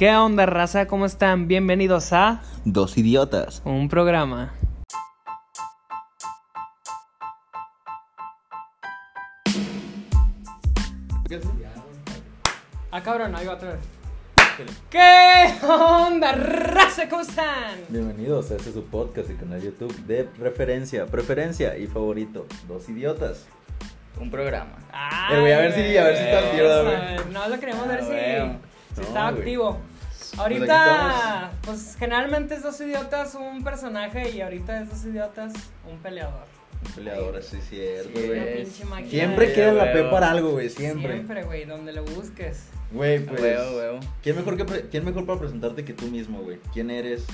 [0.00, 0.86] ¿Qué onda, raza?
[0.86, 1.46] ¿Cómo están?
[1.46, 3.60] Bienvenidos a Dos idiotas.
[3.66, 4.54] un programa.
[12.90, 13.80] Ah, cabrón, ahí va otra vez.
[14.90, 17.08] ¿Qué onda, raza?
[17.08, 17.76] ¿Cómo están?
[17.88, 22.46] Bienvenidos a este su podcast y canal YouTube de referencia, preferencia y favorito.
[22.68, 23.46] Dos idiotas.
[24.20, 24.76] Un programa.
[24.92, 26.96] Ay, Eh, güey, a ver si- a ver si está güey, activo, vamos güey.
[26.96, 29.40] a ver, No, lo queremos ver Ah, si, si No, está güey.
[29.40, 29.78] activo.
[30.32, 31.54] Aquí Ahorita, estamos.
[31.62, 35.52] pues generalmente es dos idiotas un personaje y ahorita es dos idiotas
[35.90, 36.44] un peleador.
[36.94, 38.38] Peleadores, sí, cierto, Sí, güey.
[38.40, 41.12] Una es- pinche máquina Siempre de- quieren la P para algo, güey, siempre.
[41.12, 42.64] Siempre, güey, donde lo busques.
[42.92, 43.40] Güey, pues.
[43.40, 44.00] Huevo, huevo.
[44.22, 46.58] ¿quién, mejor que pre- ¿Quién mejor para presentarte que tú mismo, güey?
[46.72, 47.26] ¿Quién eres?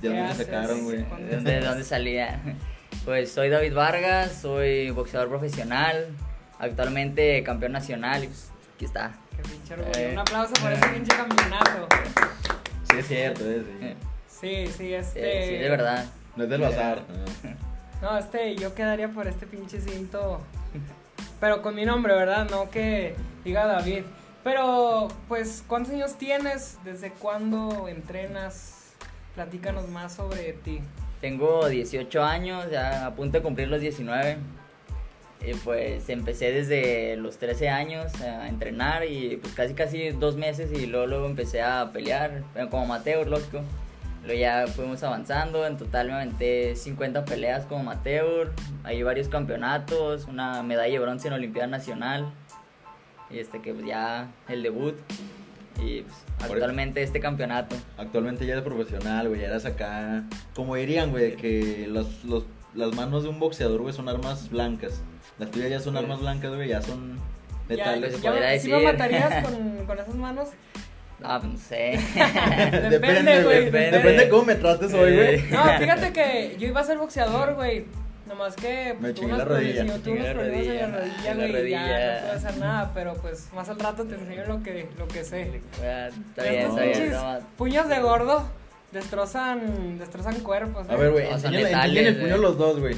[0.00, 1.02] ¿De ¿Qué dónde te sacaron, güey?
[1.04, 1.28] ¿Cuándo?
[1.28, 2.40] ¿De dónde, de dónde salía?
[3.06, 6.08] Pues soy David Vargas, soy boxeador profesional,
[6.58, 9.12] actualmente campeón nacional y pues aquí está.
[9.42, 9.98] Qué pinche orgullo.
[9.98, 10.10] Eh.
[10.12, 11.88] Un aplauso por ese pinche campeonato.
[12.90, 13.86] Sí, es cierto, eh, sí.
[13.86, 13.96] Eh,
[14.42, 15.46] Sí, sí, este.
[15.46, 16.04] sí, de verdad.
[16.34, 17.02] No es del bazar.
[18.00, 20.40] No, este, yo quedaría por este pinche cinto.
[21.38, 22.48] Pero con mi nombre, ¿verdad?
[22.50, 24.02] No que diga David.
[24.42, 26.78] Pero, pues, ¿cuántos años tienes?
[26.84, 28.94] ¿Desde cuándo entrenas?
[29.36, 30.80] Platícanos más sobre ti.
[31.20, 34.38] Tengo 18 años, ya a punto de cumplir los 19.
[35.44, 40.70] Y pues empecé desde los 13 años a entrenar y pues casi casi dos meses
[40.72, 43.62] y luego, luego empecé a pelear como amateur, lógico.
[44.24, 48.52] Luego ya fuimos avanzando, en total me aventé 50 peleas como amateur,
[48.84, 52.32] hay varios campeonatos, una medalla de bronce en Olimpiada Nacional
[53.30, 54.94] y este que pues ya el debut
[55.82, 57.74] y pues, actualmente este campeonato.
[57.98, 60.24] Actualmente ya eres profesional, güey, ya eres acá.
[60.54, 65.02] Como dirían, güey, que los, los, las manos de un boxeador, güey, son armas blancas.
[65.38, 67.18] Las tuyas ya son armas blancas, güey, ya son
[67.68, 68.92] Ya, se ya, podría ¿sí me decir.
[68.92, 70.48] matarías con, con esas manos?
[71.24, 71.98] Ah, no sé.
[72.90, 74.24] Depende, güey, Depende, depende.
[74.24, 75.42] de cómo me trates hoy, güey.
[75.50, 77.86] No, fíjate que yo iba a ser boxeador, güey.
[78.26, 79.84] Nomás que Me pues, tuve chingué unos la rodilla.
[79.84, 81.80] problemas- tuve unos problemas en la rodilla, güey, y ya
[82.16, 85.24] no puedo hacer nada, pero pues más al rato te enseño lo que, lo que
[85.24, 85.60] sé.
[85.82, 87.12] Ah, Está bien, Estos está bien.
[87.12, 88.48] no, puños de gordo
[88.92, 90.88] destrozan, destrozan cuerpos.
[90.88, 92.96] A ver, güey, enséñale el puño los dos, güey.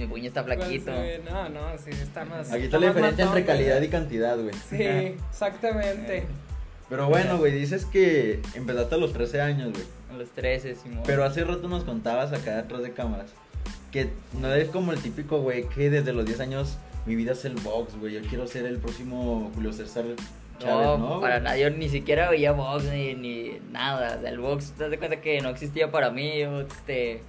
[0.00, 0.90] Mi puño está Pues, flaquito.
[0.94, 2.50] eh, no, no, sí, está más.
[2.50, 3.88] Aquí está la diferencia matón, entre calidad güey.
[3.88, 4.54] y cantidad, güey.
[4.68, 4.82] Sí,
[5.30, 6.26] exactamente.
[6.88, 9.84] Pero bueno, güey, dices que empezaste a los 13 años, güey.
[10.12, 11.02] A los 13, Simón.
[11.06, 13.30] Pero hace rato nos contabas acá detrás de cámaras
[13.92, 14.08] que
[14.40, 17.54] no eres como el típico, güey, que desde los 10 años mi vida es el
[17.56, 18.14] box, güey.
[18.14, 20.04] Yo quiero ser el próximo Julio César
[20.58, 21.20] Chávez, no, ¿no?
[21.20, 21.56] para nada.
[21.56, 24.16] Yo ni siquiera veía box ni, ni nada.
[24.16, 26.40] O sea, el box, te das cuenta que no existía para mí.
[26.40, 27.22] Yo, este.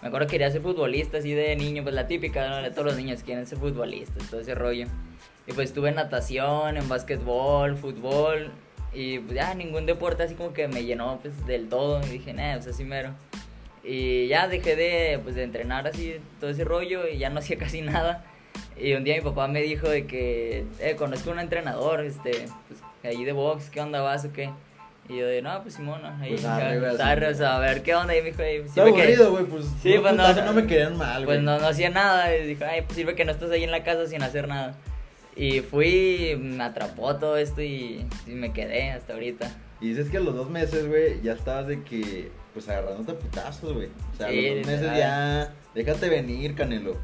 [0.00, 2.62] Me acuerdo que quería ser futbolista así de niño, pues la típica, ¿no?
[2.62, 4.86] De todos los niños quieren ser futbolistas, todo ese rollo.
[5.46, 8.52] Y pues estuve en natación, en básquetbol, fútbol.
[8.92, 12.00] Y pues ya ningún deporte así como que me llenó pues del todo.
[12.06, 13.14] Y dije, nah, pues así mero.
[13.90, 17.56] Y ya dejé de, pues, de entrenar así, todo ese rollo, y ya no hacía
[17.58, 18.24] casi nada.
[18.76, 22.46] Y un día mi papá me dijo de que, eh, conozco a un entrenador, este,
[22.68, 24.50] pues, ahí de box, ¿qué onda vas o qué?
[25.08, 27.82] Y yo de, no, pues Simón, ahí, Pues, arre, pues, arre, o sea, a ver,
[27.82, 28.14] ¿qué onda?
[28.14, 29.64] Y me dijo, "Ey, Está sirve que- aburrido, güey, pues.
[29.82, 30.44] Sí, pues, no, no.
[30.44, 31.24] no me querían mal.
[31.24, 33.70] Pues no, no hacía nada, y dijo, ay, pues sirve que no estás ahí en
[33.70, 34.74] la casa sin hacer nada.
[35.34, 39.50] Y fui, me atrapó todo esto y, y me quedé hasta ahorita.
[39.80, 43.72] Y dices que a los dos meses, güey, ya estabas de que, pues agarrándote putazos,
[43.72, 43.88] güey.
[44.12, 46.96] O sea, a Sí, los dos meses ya, déjate venir, Canelo.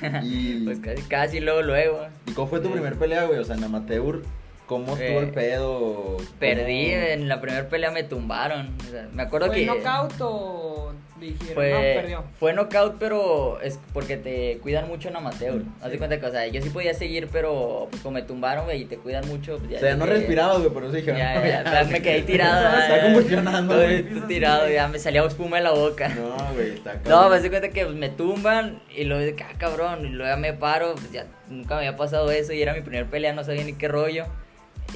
[0.22, 2.06] Y, Pues casi, casi luego, luego.
[2.26, 2.72] ¿y cómo fue tu Sí.
[2.74, 3.38] primer pelea, güey?
[3.38, 4.22] O sea, en amateur,
[4.70, 6.16] ¿cómo estuvo Eh, el pedo?
[6.38, 8.72] Perdí, ¿Cómo- en la primera pelea me tumbaron.
[8.86, 9.66] O sea, me acuerdo ¿Fue que...
[9.66, 11.54] knockout o dijeron?
[11.54, 12.24] Fue, No, perdió.
[12.38, 15.56] fue knockout, pero es porque te cuidan mucho en amateur.
[15.56, 18.22] Mm, Haz de cuenta que, o sea, yo sí podía seguir, pero pues como me
[18.22, 19.58] tumbaron, güey, y te cuidan mucho.
[19.58, 21.84] Pues, ya O sea, no dije- respirabas, güey, por eso dije, Ya, no, ya, ya,
[21.90, 22.78] me quedé tirado.
[22.78, 24.04] Está ya, convulsionando, güey.
[24.28, 26.08] tirado, ya me salía espuma de la boca.
[26.10, 27.30] No, güey, está No, cabrón.
[27.32, 30.32] me di cuenta que pues, me tumban y luego de que, ah, cabrón, y luego
[30.32, 33.32] ya me paro, pues ya nunca me había pasado eso y era mi primer pelea,
[33.34, 34.24] no sabía ni qué rollo.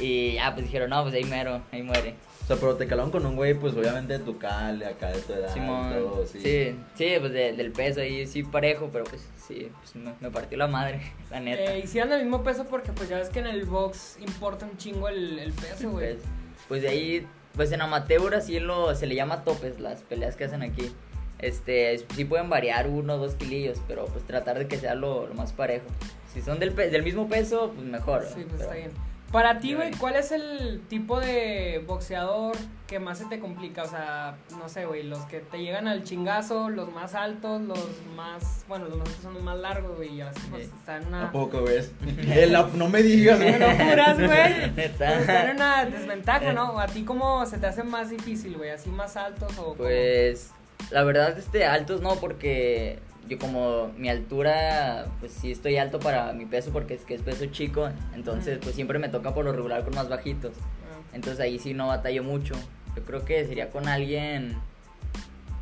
[0.01, 2.15] Y ya, pues dijeron, no, pues ahí mero, ahí muere.
[2.43, 5.21] O sea, pero te calaron con un güey, pues obviamente de tu cale, acá de
[5.21, 6.41] tu edad Simón, todo, sí.
[6.41, 6.77] sí.
[6.95, 10.59] sí, pues de- del peso ahí sí parejo, pero pues sí, pues me, me partió
[10.59, 11.01] la madre,
[11.31, 11.75] la neta.
[11.75, 14.77] Eh, hicieron el mismo peso porque pues ya ves que en el box importa un
[14.77, 16.15] chingo el, el peso, güey.
[16.17, 16.25] Pues,
[16.69, 17.27] pues de ahí,
[17.57, 20.93] pues en amateur así lo, se le llama topes las peleas que hacen aquí.
[21.39, 25.27] Este, sí pueden variar uno o dos kilillos, pero pues tratar de que sea lo,
[25.27, 25.87] lo más parejo.
[26.33, 28.25] Si son del, pe- del mismo peso, pues mejor.
[28.27, 28.91] Sí, pues Pero- está bien.
[29.35, 29.91] Para ti, güey.
[29.99, 33.83] ¿cuál es el tipo de boxeador que más se te complica?
[33.83, 37.85] O sea, no sé, güey, los que te llegan al chingazo, los más altos, los
[38.15, 41.09] más, bueno, los más altos son los más largos, güey, y así pues están en
[41.09, 41.25] una...
[41.25, 41.79] ¿A poco, güey?
[42.29, 43.59] Eh, no me digas, güey.
[43.59, 44.85] No juras, güey.
[44.85, 46.79] Están en una desventaja, ¿no?
[46.79, 48.71] ¿A ti cómo se te hace más difícil, güey?
[48.71, 49.75] ¿Así más altos o cómo?
[49.75, 50.53] Pues
[50.93, 56.33] la verdad este altos no porque yo como mi altura pues sí estoy alto para
[56.33, 59.53] mi peso porque es que es peso chico, entonces pues siempre me toca por lo
[59.53, 60.53] regular con más bajitos.
[60.57, 62.55] Ah, Entonces ahí sí no batallo mucho.
[62.97, 64.57] Yo creo que sería con alguien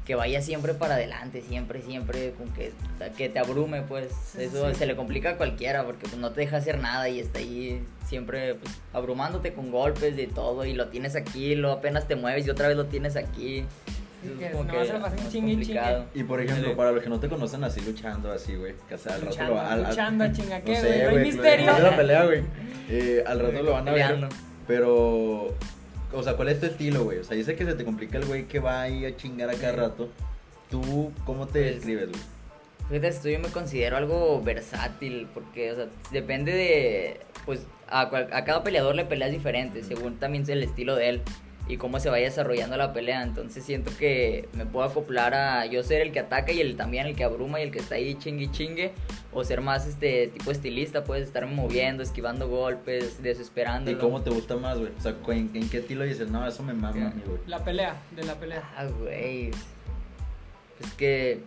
[0.06, 2.73] que vaya siempre para adelante, siempre, siempre, con que,
[3.17, 4.75] que te abrume, pues Sí, eso sí.
[4.75, 7.81] se le complica a cualquiera porque pues, no te deja hacer nada y está ahí
[8.09, 12.44] siempre pues, abrumándote con golpes de todo y lo tienes aquí, lo apenas te mueves
[12.47, 13.64] y otra vez lo tienes aquí.
[14.38, 16.74] Que es como nomás que lo pasan más chingue y por ejemplo, Sí.
[16.76, 18.74] para los que no te conocen así luchando, así, güey.
[18.88, 21.02] Que hasta al rato Luchando, lo al- al- luchando, chinga, no ¿qué, sé, güey?
[21.02, 21.66] ¿No hay misterio?
[21.72, 22.42] lo- la pelea, güey.
[22.88, 24.28] Eh, al rato lo van a ver.
[24.66, 25.54] Pero,
[26.12, 27.19] o sea, ¿cuál es tu estilo, güey?
[27.19, 29.54] O sea, dice que se te complica el güey que va ahí a chingar a
[29.54, 30.08] cada rato.
[30.70, 33.00] ¿Tú cómo te Pues, describes, güey?
[33.00, 38.44] Fíjate, yo me considero algo versátil, porque, o sea, depende de, pues, a, cual- a
[38.44, 41.22] cada peleador le peleas diferente, según también el estilo de él
[41.72, 43.22] y cómo se vaya desarrollando la pelea.
[43.22, 47.06] Entonces siento que me puedo acoplar a yo ser el que ataca y el también
[47.06, 48.92] el que abruma y el que está ahí chingue y chingue,
[49.32, 53.90] o ser más este tipo estilista, puedes estarme moviendo, esquivando golpes, desesperando.
[53.90, 54.92] ¿Y cómo te gusta más, güey?
[54.98, 56.30] O sea, ¿en, en qué estilo dices?
[56.30, 57.00] No, eso me mama ¿Qué?
[57.00, 57.38] a mí, güey.
[57.46, 58.62] La pelea, de la pelea.
[58.76, 59.50] Ah, güey.
[60.80, 61.40] Es que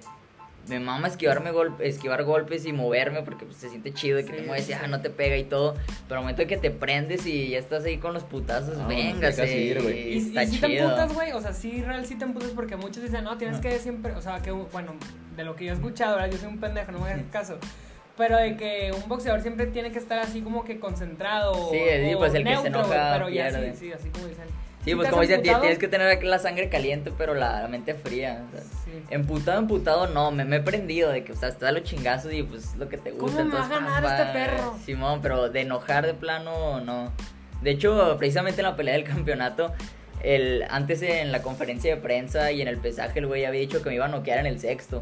[0.67, 4.31] me mama esquivarme gol- esquivar golpes y moverme porque pues, se siente chido de que
[4.31, 4.79] Sí, te mueves y sí.
[4.81, 5.75] ah, no te pega y todo.
[6.07, 8.87] Pero al momento de que te prendes y ya estás ahí con los putazos, Ah,
[8.87, 10.09] venga, te güey.
[10.09, 10.83] Y, y está si te chido.
[10.85, 13.61] emputas, güey, o sea, sí, real, sí te emputas porque muchos dicen, no, tienes Ah.
[13.61, 14.93] que siempre, o sea, que, bueno,
[15.35, 16.31] de lo que yo he escuchado, ¿verdad?
[16.31, 17.57] Yo soy un pendejo, no me hagas caso.
[18.17, 21.69] Pero de que un boxeador siempre tiene que estar así como que concentrado.
[21.69, 24.45] Sí, sí, pues, el que se neutro, enoja Pero ya sí, sí, así como dicen.
[24.85, 25.61] Sí, ¿Sí pues te como emputado?
[25.61, 28.43] tienes que tener la sangre caliente, pero la, la mente fría.
[28.47, 28.91] o sea, Sí.
[29.09, 32.43] Emputado, emputado, no, me, me he prendido de que, o sea, está los chingazos y
[32.43, 33.43] pues es lo que te ¿Cómo gusta.
[33.43, 34.77] me va a entonces, ganar este perro?
[34.85, 37.11] Simón, pero de enojar de plano, no.
[37.61, 39.73] De hecho, precisamente en la pelea del campeonato,
[40.21, 43.81] el, antes en la conferencia de prensa y en el pesaje, el güey había dicho
[43.81, 44.99] que me iba a noquear en el sexto.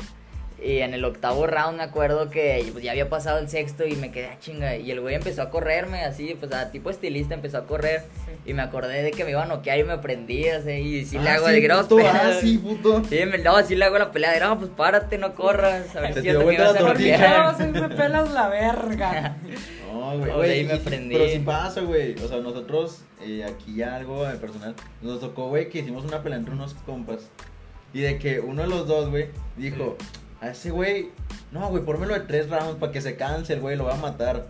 [0.64, 3.96] Y en el octavo round me acuerdo que pues, ya había pasado el sexto y
[3.98, 4.78] me quedé a chinga.
[4.78, 8.04] Y el güey empezó a correrme así, pues a tipo estilista empezó a correr.
[8.26, 8.32] Sí.
[8.52, 10.72] Y me acordé de que me iba a noquear y me prendí así.
[10.72, 13.04] Y sí le Ah, hago sí, de puto, ah, sí, puto.
[13.10, 15.94] Sí, me, no, así le hago la pelea de, no, pues párate, no corras.
[15.96, 17.18] A ver Te si te me ibas a tortilla.
[17.18, 17.52] noquear.
[17.52, 19.38] No, sí me pelas la verga.
[19.94, 21.16] No, güey, ahí y- me prendí.
[21.16, 22.16] Pero sí pasa, güey.
[22.24, 26.24] O sea, nosotros, eh, aquí ya algo de personal, nos tocó, güey, que hicimos una
[26.24, 27.30] pelea entre unos compas.
[27.94, 29.96] Y de que uno de los dos, güey, dijo,
[30.44, 31.10] a ese güey,
[31.52, 33.98] no, güey, pórmelo de tres rounds para que se canse el güey, lo va a
[33.98, 34.46] matar.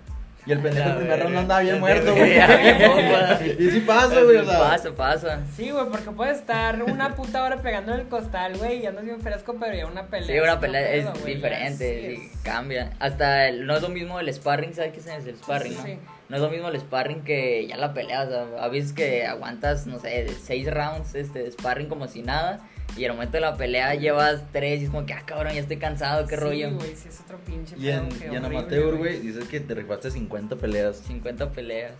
[0.45, 2.33] Y el pendejo La el primer round andaba bien muerto, güey.
[3.59, 4.59] Y sí pasa, güey, o sea.
[4.59, 5.39] Pasa, pasa.
[5.55, 9.05] Sí, güey, porque puedes estar una puta hora pegando en el costal, güey, y andas
[9.05, 10.27] bien fresco, pero ya una pelea.
[10.27, 12.91] Sí, una es pelea es ya diferente, sí sí, es- cambia.
[12.99, 15.85] Hasta el- no es lo mismo el sparring, ¿sabes qué es el sparring, sí, no?
[15.85, 15.99] sí.
[16.29, 19.25] No es lo mismo el sparring que ya la pelea, o sea, a veces que
[19.25, 22.59] aguantas, no sé, seis rounds este, de sparring como si nada,
[22.97, 25.59] y al momento de la pelea llevas tres y es como que, ah, cabrón, ya
[25.61, 26.71] estoy cansado, qué Sí, rollo.
[26.75, 30.11] güey, sí, es otro pinche Y en, y en amateur, güey, dices que te rifaste
[30.11, 30.97] 50 peleas.
[30.97, 31.93] 50 peleas.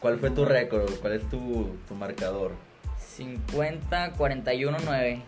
[0.00, 0.90] ¿Cuál fue tu récord?
[1.00, 2.52] ¿Cuál es tu, tu marcador?
[3.16, 5.22] 50, 41, 9.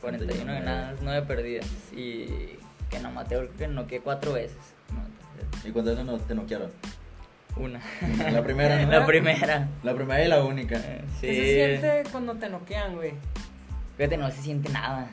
[0.00, 1.66] 41 41, ganadas, 9 perdidas.
[1.92, 2.26] Y
[2.90, 4.56] que en amateur que noqueé cuatro veces.
[4.92, 6.70] No, ¿Y cuántas veces no te noquearon?
[7.56, 7.80] Una.
[8.32, 8.90] La primera, ¿no?
[8.90, 9.68] La primera.
[9.82, 10.76] La primera y la única.
[10.76, 11.26] Eh, Sí.
[11.26, 13.12] ¿Qué se siente cuando te noquean, güey?
[14.00, 15.10] Fíjate, no se siente nada.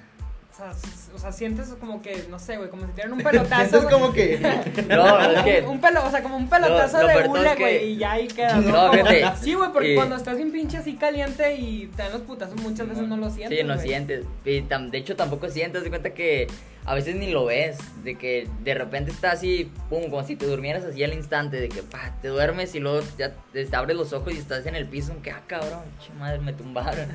[0.49, 0.71] O sea,
[1.13, 3.55] o sea, sientes como que, no sé, güey, como si te dieran un pelotazo.
[3.69, 3.93] Sientes güey.
[3.93, 4.39] como que.
[4.87, 5.61] No, es que.
[5.67, 7.97] Un pelo, o sea, como un pelotazo Lo- lo de hule, es que- güey, y
[7.97, 8.55] ya ahí queda.
[8.55, 9.25] No, Como- fíjate.
[9.43, 12.55] Sí, güey, porque Y- cuando estás bien pinche así caliente y te dan los putazos
[12.61, 13.59] muchas veces no lo sientes.
[13.59, 13.87] Sí, no güey.
[13.87, 14.25] sientes.
[14.45, 15.83] Y tam- de hecho, tampoco sientes.
[15.83, 16.47] De cuenta que
[16.85, 17.77] a veces ni lo ves.
[18.03, 21.59] De que de repente está así, pum, como si te durmieras así al instante.
[21.59, 24.65] De que pa, te duermes y luego ya te, te abres los ojos y estás
[24.65, 25.13] en el piso.
[25.21, 27.07] Que ah, cabrón, che madre, me tumbaron.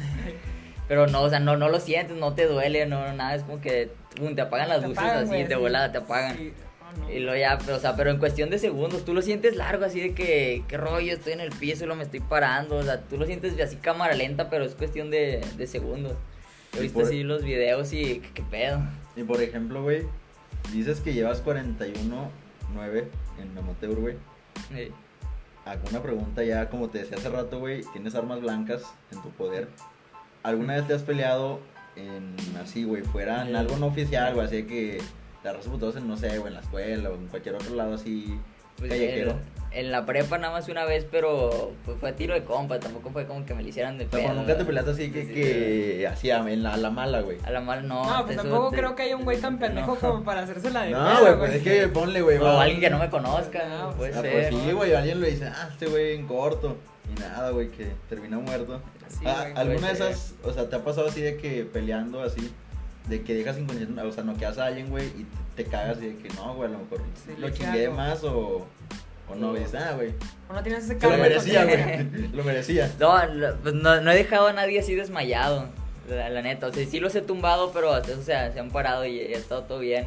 [0.92, 3.34] Pero no, o sea, no, no lo sientes, no te duele, no, nada.
[3.34, 3.90] Es como que
[4.34, 5.54] te apagan las Te luces apagan, así, de sí.
[5.54, 6.36] volada te apagan.
[6.36, 6.52] Sí.
[7.00, 7.10] No.
[7.10, 9.86] Y luego ya, pero, o sea, pero en cuestión de segundos, tú lo sientes largo,
[9.86, 12.82] así de que, qué rollo, estoy en el piso y lo me estoy parando, o
[12.82, 16.12] sea, tú lo sientes así cámara lenta, pero es cuestión de, de segundos.
[16.74, 18.80] He Y visto por- así los videos y qué, qué pedo.
[19.16, 20.02] Y por ejemplo, güey,
[20.74, 23.04] dices que llevas 41-9
[23.40, 24.16] en amateur, güey.
[24.68, 24.90] Sí.
[25.64, 29.30] Hago una pregunta ya, como te decía hace rato, güey, tienes armas blancas en tu
[29.30, 29.68] poder.
[30.42, 31.60] ¿Alguna vez te has peleado
[31.96, 35.00] en así, güey, fuera en algo no oficial, güey, así que
[35.42, 37.94] te agarras putados en, no sé, güey, en la escuela o en cualquier otro lado
[37.94, 38.38] así
[38.78, 39.32] Pues, Callejero.
[39.72, 42.78] En, en la prepa nada más una vez, pero pues, fue a tiro de compa,
[42.80, 44.32] tampoco fue como que me lo hicieran de pedo.
[44.34, 47.38] nunca te peleaste así que, Sí, que hacía en la, a la mala, güey.
[47.44, 48.04] A la mal no.
[48.04, 50.00] No, pues tampoco te- creo que haya un güey tan pendejo No.
[50.00, 52.38] como para hacerse la de No, pedo, güey, pues es que ponle, güey.
[52.38, 54.52] O alguien que no me conozca, No, puede Ah, pues ser.
[54.54, 56.76] sí, güey, alguien le dice, ah, este güey en corto.
[57.14, 58.80] Y nada, güey, que termina muerto.
[59.18, 62.22] Sí, Ah, güey, ¿Alguna de esas, o sea, te ha pasado así de que peleando
[62.22, 62.52] así,
[63.08, 65.26] de que dejas inconsciente, o sea, noqueas a alguien, güey, y
[65.56, 68.66] te, cagas y de que no, güey, a lo mejor Sí, lo chingué más o,
[69.28, 70.14] o no, güey, dices, ah, güey,
[70.48, 72.90] O no tienes ese se lo cargo de merecía, güey, lo merecía.
[72.98, 75.66] No, lo- pues no, no he dejado a nadie así desmayado,
[76.08, 76.66] la, la neta.
[76.68, 79.34] O sea, sí los he tumbado, pero hasta eso se, se han parado y, y
[79.34, 80.06] ha estado todo bien.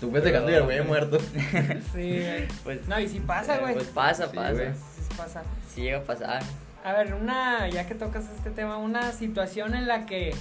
[0.00, 1.18] Tú ves dejando y el güey muerto.
[1.20, 2.48] Sí, güey.
[2.64, 3.74] Pues, No, y si pasa, güey.
[3.74, 4.52] Pues pasa, Sí, pasa.
[4.52, 4.68] güey.
[4.74, 5.42] Sí pasa.
[5.74, 6.42] Sí llega a pasar.
[6.86, 10.32] A ver, una, ya que tocas este tema, una situación en la que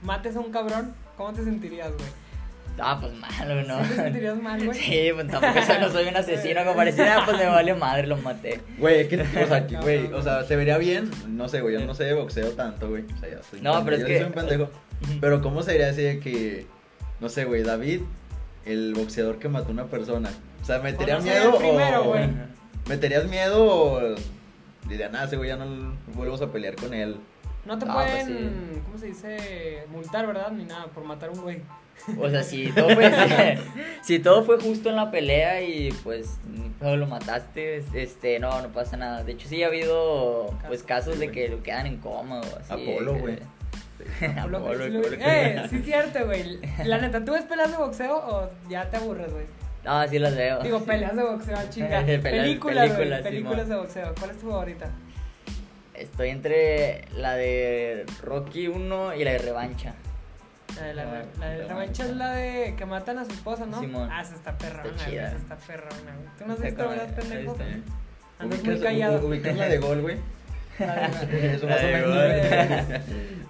[0.00, 2.08] mates a un cabrón, ¿cómo te sentirías, güey?
[2.78, 3.84] Ah, pues malo, ¿no?
[3.84, 4.78] ¿Sí te sentirías mal, güey?
[4.78, 8.06] Sí, pues tampoco soy, no soy un asesino, como parecía, ah, pues me vale madre,
[8.06, 8.62] lo maté.
[8.78, 10.16] Güey, es que, o sea, que, No, güey, no, no.
[10.16, 13.04] o sea, se vería bien, no sé, güey, yo no sé de boxeo tanto, güey,
[13.14, 14.70] o sea, ya soy No, pero es yo que- soy un pendejo,
[15.20, 16.66] pero ¿cómo sería así de que,
[17.20, 18.00] no sé, güey, David,
[18.64, 20.30] el boxeador que mató a una persona,
[20.62, 22.04] o sea, ¿meterías O no miedo el primero, o...?
[22.04, 22.28] güey.
[22.88, 24.14] ¿Meterías miedo o
[24.88, 27.16] diría, nada, ese güey ya no vuelvas a pelear con él?
[27.64, 28.26] No te No, pues pueden,
[28.74, 28.80] sí.
[28.84, 29.84] ¿cómo se dice?
[29.90, 30.50] Multar, ¿verdad?
[30.50, 31.60] Ni nada, por matar a un güey.
[32.18, 33.58] O sea, si todo fue,
[34.02, 36.38] si todo fue justo en la pelea y pues
[36.80, 39.22] lo mataste, este, no, no pasa nada.
[39.22, 42.90] De hecho, sí ha habido pues casos de que lo quedan en coma o así.
[42.90, 43.38] Apolo, güey.
[44.36, 45.16] Apolo, sí lo- Apolo.
[45.20, 46.58] Eh, sí es cierto, güey.
[46.84, 49.44] La neta, ¿tú ves peleas de boxeo o ya te aburres, güey?
[49.84, 50.60] No, sí las veo.
[50.62, 51.56] Digo, peleas de boxeo.
[51.74, 52.96] Peleas- películas, güey.
[52.98, 54.14] películas, Películas de boxeo.
[54.18, 54.90] ¿Cuál es tu favorita?
[55.94, 59.94] Estoy entre la de Rocky 1 y la de Revancha.
[60.76, 63.32] La de la, Ah, la de la revancha es la de que matan a su
[63.32, 63.78] esposa, ¿no?
[63.78, 64.08] Simón.
[64.10, 65.10] Ah, esa está perrona, Está güey.
[65.10, 65.26] chida.
[65.28, 66.28] Esa está perrona, güey.
[66.38, 67.52] ¿Tú no has visto, verdad, pendejo?
[67.52, 67.64] está.
[68.38, 69.26] Andas muy Ubicas- callado.
[69.26, 70.16] ubicas la de gol, güey.
[70.78, 73.02] Eso más o menos.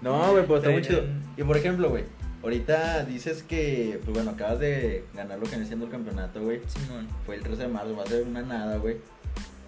[0.03, 1.05] No, güey, pues está muy chido.
[1.37, 2.05] Y por ejemplo, güey,
[2.43, 6.61] ahorita dices que, pues bueno, acabas de ganar lo que viene siendo el campeonato, güey.
[6.67, 7.09] Simón.
[7.25, 8.97] Fue el 13 de marzo, va a ser una nada, güey.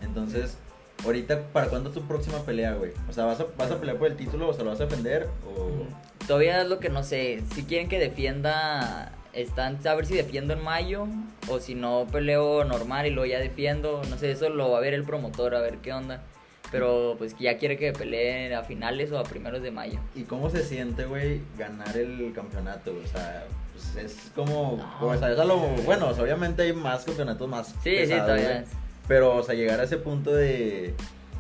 [0.03, 0.57] Entonces,
[1.05, 2.93] ahorita, ¿para cuándo es tu próxima pelea, güey?
[3.09, 4.49] O sea, ¿vas a, ¿vas a pelear por el título?
[4.49, 5.29] O sea, ¿lo vas a defender?
[5.47, 5.87] O...
[6.27, 7.43] Todavía es lo que no sé.
[7.55, 11.07] Si quieren que defienda, están a ver si defiendo en mayo
[11.49, 14.03] o si no peleo normal y luego ya defiendo.
[14.09, 16.23] No sé, eso lo va a ver el promotor, a ver qué onda.
[16.71, 20.01] Pero pues ya quiere que pelee a finales o a primeros de mayo.
[20.15, 22.93] ¿Y cómo se siente, güey, ganar el campeonato?
[23.05, 24.77] O sea, pues es como...
[25.01, 25.07] No.
[25.07, 25.59] O sea, es a lo...
[25.59, 28.49] Bueno, o sea, obviamente hay más campeonatos más Sí, sí, pesados, todavía.
[28.49, 28.65] güey.
[29.07, 30.95] Pero, o sea, llegar a ese punto de.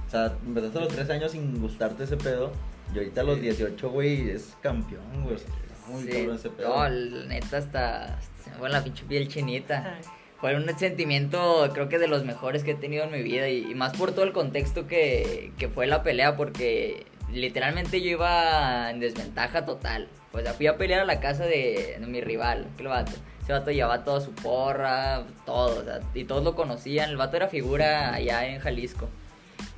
[0.06, 2.52] O sea, empezaste a los 13 años sin gustarte ese pedo.
[2.94, 5.36] Y ahorita a los 18, güey, es campeón, güey.
[5.36, 5.48] O sea,
[5.88, 6.10] muy Sí.
[6.10, 6.68] cabrón ese pedo.
[6.68, 9.98] No, la neta hasta, se me pone la pinche piel chinita.
[10.44, 13.48] Fue un sentimiento, creo que de los mejores que he tenido en mi vida.
[13.48, 18.90] Y, más por todo el contexto que, que fue la pelea, porque literalmente yo iba
[18.90, 20.06] en desventaja total.
[20.32, 23.12] O sea, fui a pelear a la casa de, mi rival, el vato.
[23.42, 25.82] Ese vato llevaba toda su porra, todo,
[26.12, 27.08] y todos lo conocían.
[27.08, 29.08] El vato era figura allá en Jalisco.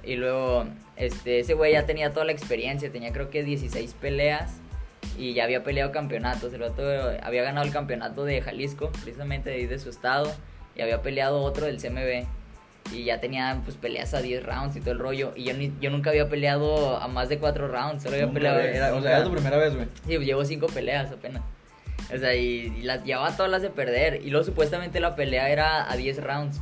[0.03, 4.55] Y luego, este, ese güey ya tenía toda la experiencia, tenía creo que 16 peleas
[5.17, 6.53] y ya había peleado campeonatos.
[6.53, 6.83] El vato
[7.23, 10.35] había ganado el campeonato de Jalisco, precisamente de ahí de su estado,
[10.77, 12.27] y había peleado otro del CMB.
[12.93, 15.33] Y ya tenía pues peleas a 10 rounds y todo el rollo.
[15.35, 18.61] Y yo, ni- yo nunca había peleado a más de 4 rounds, solo había peleado.
[18.61, 19.87] era- o sea, era tu primera vez, güey.
[20.07, 21.43] Sí, pues llevo 5 peleas apenas.
[22.15, 24.21] O sea, y, y las llevaba todas las de perder.
[24.25, 26.61] Y luego supuestamente la pelea era a 10 rounds.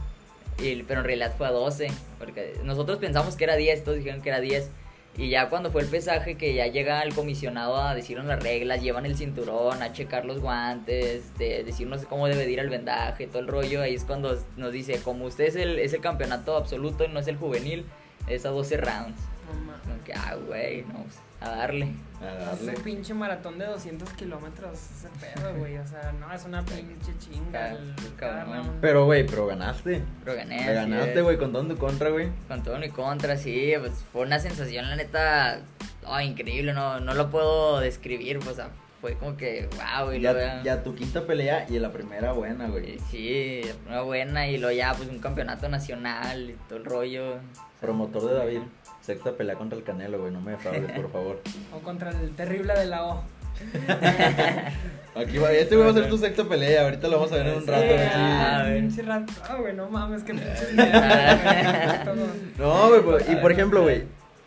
[0.58, 1.88] Y, pero en realidad fue a 12.
[2.18, 4.70] Porque nosotros pensamos que era 10, todos dijeron que era 10.
[5.16, 8.82] Y ya cuando fue el pesaje, que ya llega el comisionado a decirnos las reglas,
[8.82, 13.28] llevan el cinturón, a checar los guantes, este, decirnos cómo debe de ir el vendaje,
[13.28, 13.82] todo el rollo.
[13.82, 17.28] Ahí es cuando nos dice, como usted es el, es el campeonato absoluto, no es
[17.28, 17.86] el juvenil,
[18.26, 19.20] es a 12 rounds.
[19.46, 21.88] Como que, ah, güey, no, pues, a darle.
[22.24, 25.76] A Es un pinche maratón de 200 kilómetros ese pedo, güey.
[25.78, 27.72] O sea, no, es una pinche chinga.
[27.72, 28.78] El- cabrón.
[28.80, 30.02] Pero, güey, pero ganaste.
[30.24, 30.56] Pero gané.
[30.56, 32.28] Me así ganaste, güey, con todo en tu contra, güey.
[32.48, 35.60] Con todo mi contra, sí, pues fue una sensación, la neta,
[36.06, 38.68] oh, increíble, no, no lo puedo describir, pues, o sea,
[39.00, 42.68] fue como que, wow, y Ya, luego ya tu quinta pelea y la primera buena,
[42.68, 42.98] güey.
[43.10, 47.34] Sí, una buena, y luego ya, pues, un campeonato nacional y todo el rollo.
[47.80, 48.60] Promotor de David.
[49.04, 50.32] Sexta pelea contra el Canelo, güey.
[50.32, 51.42] No me defraudes, por favor.
[51.74, 53.22] O contra el terrible de la O.
[55.16, 55.52] Aquí va.
[55.52, 56.82] Este güey va a ser tu sexta pelea.
[56.84, 57.82] Ahorita lo vamos a ver en un rato.
[57.82, 59.32] Sí, a ver si- ah, pinche rato.
[59.48, 60.74] Ah, güey, no mames, que pinche.
[62.58, 64.04] No, güey, pues, y por ejemplo, güey,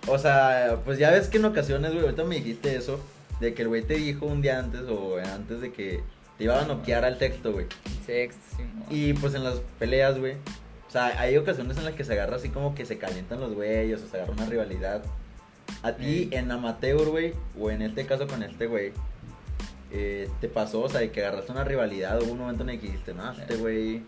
[0.08, 3.00] o sea, pues ya ves que en ocasiones, güey, ahorita me dijiste eso,
[3.40, 6.02] de que el güey te dijo un día antes o antes de que
[6.38, 7.66] te iba a noquear al texto, güey.
[8.06, 8.64] Sexto, sí.
[8.90, 10.36] Y pues en las peleas, güey,
[10.88, 13.54] O sea, hay ocasiones en las que se agarra así como que se calientan los
[13.54, 15.02] güeyes o se agarra una rivalidad.
[15.84, 18.94] A ti en amateur, güey, o en este caso con este güey,
[19.92, 22.80] eh, te pasó, o sea, de que agarraste una rivalidad hubo un momento en el
[22.80, 24.02] que dijiste, no, este güey.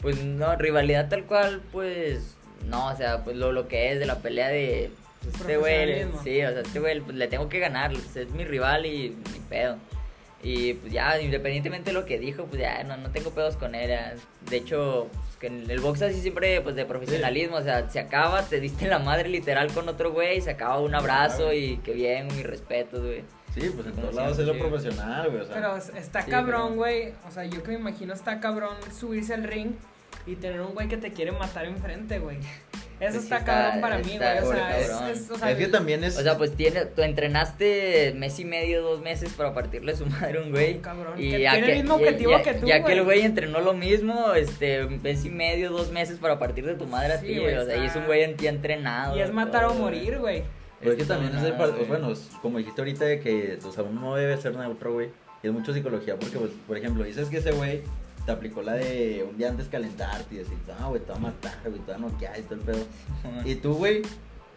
[0.00, 4.06] Pues no, rivalidad tal cual, pues no, o sea, pues lo, lo que es de
[4.06, 4.90] la pelea de
[5.22, 8.30] pues, este güey, sí, o sea, este güey pues, le tengo que ganar, pues, es
[8.30, 9.76] mi rival y mi pedo.
[10.42, 13.74] Y pues ya, independientemente de lo que dijo, pues ya no, no tengo pedos con
[13.74, 13.88] él.
[13.88, 14.14] ya.
[14.48, 15.08] De hecho,
[15.38, 18.88] que en el box así siempre, pues de profesionalismo, o sea, se acaba, te diste
[18.88, 23.00] la madre literal con otro güey, se acaba un abrazo y que bien, mi respeto,
[23.00, 23.22] güey.
[23.54, 25.54] Sí, pues en todos lados es lo profesional, güey, o sea.
[25.54, 27.12] Pero está Sí, cabrón, pero- güey.
[27.26, 29.72] O sea, yo que me imagino está cabrón subirse al ring
[30.26, 32.38] y tener un güey que te quiere matar enfrente, güey.
[33.00, 34.38] Eso Pues está, está- cabrón para mí, güey.
[34.38, 34.88] O sea, es,
[35.20, 36.18] es- o sea, es que también es.
[36.18, 40.38] O sea, pues tiene, tú entrenaste mes y medio, dos meses para partirle su madre
[40.38, 40.78] a un güey.
[40.80, 43.04] Cabrón, Y que ya tiene que- el mismo objetivo ya- que tú, Ya que el
[43.04, 43.18] güey.
[43.18, 47.12] güey entrenó lo mismo, este, mes y medio, dos meses para partir de tu madre
[47.12, 49.16] a Sí, ti, güey, O sea, y es un güey ya entrenado.
[49.16, 50.42] Y es matar o morir, güey.
[50.80, 51.84] Pero es que también es nada, el par- güey.
[51.86, 55.08] bueno, es como dijiste ahorita de que, o sea, uno no debe ser neutro, güey.
[55.42, 57.82] Y es mucho psicología porque, pues, por ejemplo, dices que ese güey
[58.28, 61.18] te aplicó la de un día antes calentarte y decir, ah, güey, te va a
[61.18, 62.84] matar, güey, te va a noquear y todo el pedo.
[63.46, 64.02] Y tú, güey,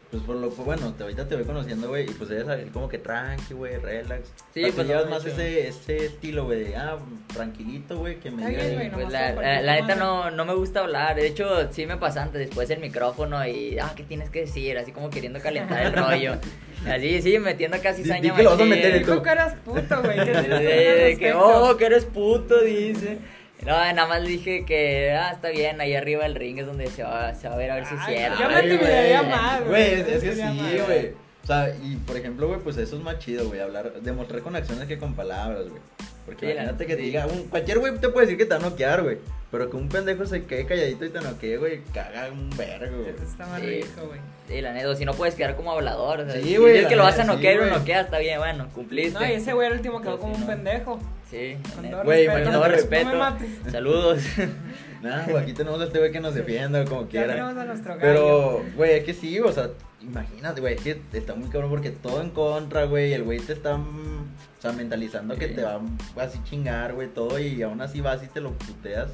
[0.10, 2.90] pues por lo bueno, te, ahorita te voy conociendo, güey, y pues debes salir como
[2.90, 4.28] que tranqui, güey, relax.
[4.54, 6.98] Sí, pues, llevas no, más ese, ese estilo, güey, de, ah,
[7.34, 8.76] tranquilito, güey, que me Está diga bien, ahí.
[8.76, 11.16] güey, Pues nomás la, la- la neta no, no me gusta hablar.
[11.16, 14.78] De hecho, sí me pasa antes después el micrófono y, ah, ¿qué tienes que decir?
[14.78, 16.34] Así como queriendo calentar el rollo.
[16.86, 19.24] Así, sí, metiendo casi saña Dijo tú.
[19.24, 20.18] que eras puto, güey.
[20.26, 23.20] que que, oh, que eres puto, dice.
[23.66, 27.04] No, nada más dije que, ah, está bien, ahí arriba del ring es donde se
[27.04, 28.40] va, se va a ver a ver si es cierto.
[28.42, 29.70] yo me intimidaría más, güey.
[29.70, 31.14] Güey, es, es que sí, güey.
[31.44, 34.56] O sea, y por ejemplo, güey, pues eso es más chido, güey, hablar, demostrar con
[34.56, 35.82] acciones que con palabras, güey.
[36.26, 38.46] Porque Sí, la imagínate neta, que te diga, un, cualquier güey te puede decir que
[38.46, 39.18] te va a noquear, güey.
[39.52, 43.10] Pero que un pendejo se quede calladito y te noquee, güey, caga un vergo, güey.
[43.10, 43.68] Está más Sí.
[43.68, 44.20] rico, güey.
[44.48, 46.22] Sí, la neta, o si no puedes quedar como hablador.
[46.22, 47.72] O sea, Sí, si güey, la que lo vas a noquear o güey.
[47.72, 49.20] noqueas, está bien, bueno, cumpliste.
[49.20, 50.54] No, y ese güey el último quedó como sí, un no.
[50.54, 51.00] pendejo.
[51.30, 51.58] Sí,
[52.04, 53.06] Güey, respeto, con todo respeto.
[53.06, 53.50] No me mates.
[53.72, 54.22] Saludos.
[55.02, 57.34] Nah, güey, aquí tenemos a este güey que nos defienda como Ya quiera.
[57.34, 58.02] tenemos a nuestro gallo.
[58.02, 59.70] Pero, güey, es que sí, o sea,
[60.02, 63.54] imagínate, güey, es que está muy cabrón porque todo en contra, güey, el güey te
[63.54, 65.82] está, o sea, mentalizando que te va
[66.18, 69.10] a así chingar, güey, todo, y aún así vas y te lo puteas.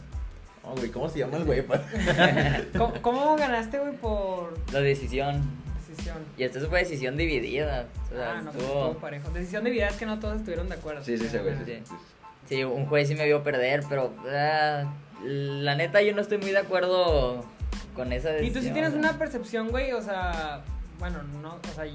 [0.64, 1.64] Oh, güey, ¿cómo se llama el güey?
[2.78, 5.42] ¿Cómo, cómo ganaste, güey, por La decisión.
[5.88, 6.18] decisión?
[6.38, 7.86] Y esta fue decisión dividida.
[8.12, 9.30] O sea, Ah, no, pues estuvo- estuvo parejo.
[9.30, 11.02] Decisión de vida es que no todos estuvieron de acuerdo.
[11.06, 11.56] Sí, sí, sí, güey.
[11.60, 11.82] sí, Sí.
[11.88, 11.96] sí.
[12.50, 14.84] Sí, un juez sí me vio perder, pero ah,
[15.24, 17.44] la neta yo no estoy muy de acuerdo
[17.96, 18.54] con esa Y decisión.
[18.54, 20.62] tú sí tienes una percepción, güey, o sea,
[21.00, 21.86] bueno, no, o sea,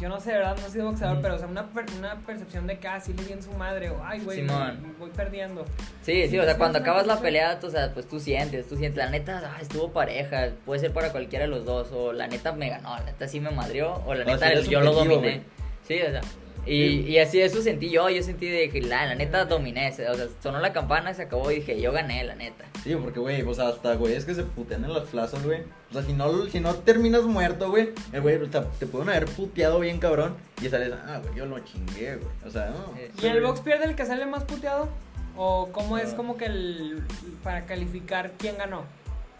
[0.00, 0.56] yo no sé, ¿verdad?
[0.58, 3.12] No he sido boxeador, pero, o sea, una, per- una percepción de que, ah, sí
[3.12, 4.94] le di en su madre, o, ay, güey, Simón.
[4.98, 5.66] voy perdiendo.
[6.02, 8.66] Sí, sí, o sea, Sí, cuando acabas la pelea, tú, o sea, pues tú sientes,
[8.66, 12.14] tú sientes, la neta, ah, estuvo pareja, puede ser para cualquiera de los dos, o
[12.14, 15.42] la neta me ganó, la neta sí me madrió, o la neta yo lo dominé.
[15.86, 16.22] Sí, o sea,
[16.66, 19.94] y, y así eso sentí yo, yo sentí de que la, la neta dominé, o
[20.14, 22.64] sea, sonó la campana, se acabó y dije, yo gané, la neta.
[22.84, 25.62] Sí, porque, güey, o sea, hasta, güey, es que se putean en las plazas, güey.
[25.90, 29.08] O sea, si no, si no terminas muerto, güey, el güey, o sea, te pueden
[29.08, 32.28] haber puteado bien cabrón y sales, ah, güey, yo lo chingué, güey.
[32.46, 32.94] O sea, no.
[33.22, 34.88] ¿Y el box pierde el que sale más puteado?
[35.36, 36.16] ¿O cómo es Ah.
[36.16, 37.02] como que el,
[37.42, 38.84] para calificar quién ganó?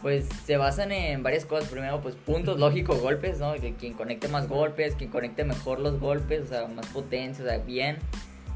[0.02, 1.68] Pues se basan en varias cosas.
[1.68, 3.54] Primero, pues puntos lógicos, golpes, ¿no?
[3.54, 7.48] Que quien conecte más golpes, quien conecte mejor los golpes, o sea, más potencia, o
[7.48, 7.98] sea, bien.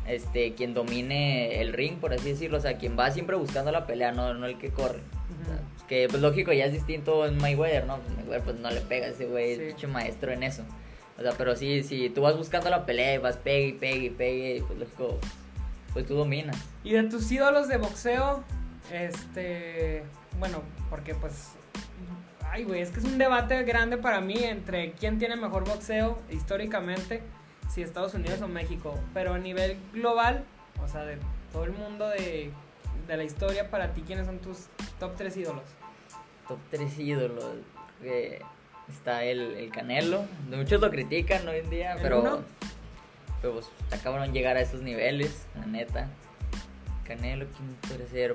[0.07, 3.87] Este, quien domine el ring, por así decirlo, o sea, quien va siempre buscando la
[3.87, 5.01] pelea, no, no el que corre.
[5.43, 7.99] O sea, que pues lógico, ya es distinto en Mayweather, ¿no?
[7.99, 9.63] Pues Mayweather pues no le pega a ese güey, Sí.
[9.63, 10.63] es pinche maestro en eso.
[11.19, 14.05] O sea, pero sí, si tú vas buscando la pelea y vas pegue y pegue
[14.07, 15.19] y pegue, pues lógico,
[15.93, 16.57] pues tú dominas.
[16.83, 18.43] Y de tus ídolos de boxeo,
[18.93, 20.03] este,
[20.39, 21.53] bueno, porque pues,
[22.51, 26.19] ay, güey, es que es un debate grande para mí entre quién tiene mejor boxeo
[26.31, 27.23] históricamente,
[27.73, 30.45] si Estados Unidos o México, pero a nivel global,
[30.83, 31.19] o sea, de
[31.53, 32.51] todo el mundo de,
[33.07, 34.67] de la historia, para ti, ¿quiénes son tus
[34.99, 35.65] top 3 ídolos?
[36.49, 37.45] Top 3 ídolos.
[38.03, 38.41] eh,
[38.89, 40.25] está el, el Canelo.
[40.51, 42.21] Muchos lo critican hoy en día, ¿El pero.
[42.21, 42.43] uno?
[43.41, 46.09] Pero pues está cabrón llegar a esos niveles, la neta.
[47.07, 48.35] Canelo, ¿quién puede ser?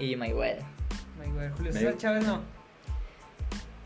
[0.00, 0.62] Y Mayweather.
[1.22, 2.40] Ay, güey, Julio César Chávez no,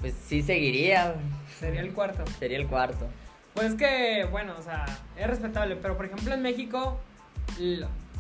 [0.01, 1.15] Pues sí seguiría.
[1.59, 2.25] sería el cuarto.
[2.39, 3.07] Sería el cuarto.
[3.55, 4.85] Pues que, bueno, o sea,
[5.17, 6.99] es respetable, pero por ejemplo en México,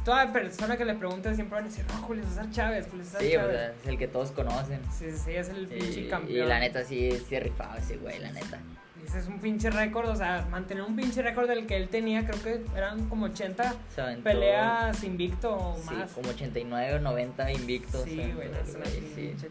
[0.04, 3.20] toda persona que le pregunte siempre van a decir, no, Julio César Chávez, Julio César
[3.20, 3.56] Sí, o Chávez.
[3.56, 4.80] sea, es el que todos conocen.
[4.96, 6.46] Sí, sí, sí, es el pinche campeón.
[6.46, 8.58] y la neta sí, sí rifaba ese güey, la neta.
[9.06, 12.26] Ese es un pinche récord, o sea, mantener un pinche récord del que él tenía,
[12.26, 16.10] creo que eran como 80 Se aventó- peleas invicto o Sí, más.
[16.12, 18.02] como 89 o 90 invictos.
[18.04, 19.12] Sí, güey, aventó es una güey, sí.
[19.14, 19.48] pinche.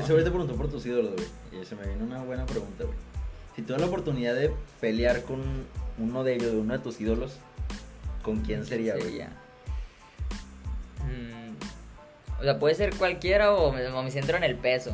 [0.00, 1.62] Ese güey te preguntó por tus ídolos, güey.
[1.62, 2.96] Y se me vino una buena pregunta, güey.
[3.54, 5.40] Si tuvieras la oportunidad de pelear con
[5.98, 7.38] uno de ellos, de uno de tus ídolos,
[8.22, 9.22] ¿con quién sería, güey?
[11.00, 14.92] Mm, o sea, puede ser cualquiera o me, o me centro en el peso.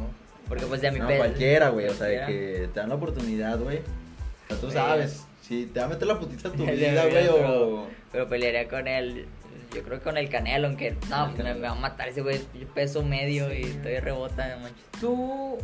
[0.53, 1.19] Porque pues de mi No, peso.
[1.19, 1.89] cualquiera, güey.
[1.89, 3.79] O sea, de que te dan la oportunidad, güey.
[3.79, 4.73] O sea, tú Güey.
[4.73, 5.27] sabes.
[5.41, 7.87] Si te va a meter la putita a tu De vida, verdad, güey, o...
[8.13, 9.27] pero- pelearía con él.
[9.75, 11.61] Yo creo que con el Canelo, aunque no, El me, Canelo.
[11.61, 12.39] me va a matar ese güey.
[12.53, 13.57] Yo peso medio Sí.
[13.57, 14.85] y estoy rebota, no manches.
[15.01, 15.57] ¿Tú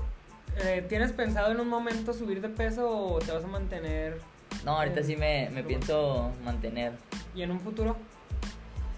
[0.65, 4.19] eh, tienes pensado en un momento subir de peso o te vas a mantener
[4.65, 6.93] No, ahorita sí me, me pienso mantener.
[7.35, 7.95] y en un futuro?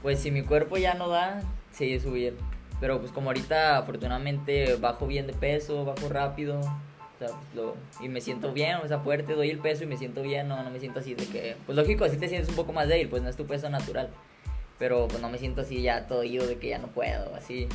[0.02, 2.36] Pues si mi cuerpo ya no da, sí subir.
[2.80, 6.58] Pero pues como ahorita afortunadamente bajo bien de peso, bajo rápido.
[6.60, 9.86] O sea, pues, lo- y me siento bien, o sea, fuerte, doy el peso y
[9.86, 11.54] me siento bien, no, no me siento así de que...
[11.66, 14.08] Pues lógico, así te sientes un poco más débil, pues no es tu peso natural.
[14.78, 17.68] Pero pues no me siento así ya todo ido de que ya no puedo, así.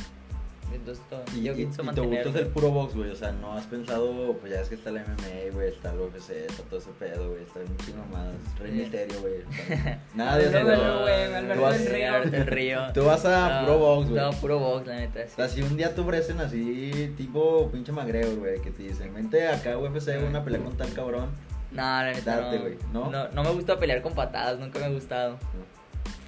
[0.74, 3.10] Entonces Y, yo y- pienso y te gusta el puro box, güey.
[3.10, 6.00] O sea, no has pensado, pues ya es que está el MMA, güey, está el
[6.00, 7.42] UFC, está todo ese pedo, güey.
[7.42, 8.34] Está un chingo más.
[8.58, 8.72] Rey.
[8.72, 9.34] Misterio, güey.
[10.14, 12.30] Nada de eso, güey.
[12.30, 12.80] del Río.
[12.94, 14.22] Tú vas a No, puro box, güey.
[14.22, 15.20] No, puro box, la neta.
[15.32, 19.14] O sea, si un día te ofrecen así, tipo pinche McGregor, güey, que te dicen,
[19.14, 21.30] vente acá UFC, una pelea con tal cabrón.
[21.72, 22.62] No, la neta Date, no.
[22.62, 23.10] güey, ¿no?
[23.10, 23.28] ¿no?
[23.30, 25.38] No me gusta pelear con patadas, nunca me ha gustado.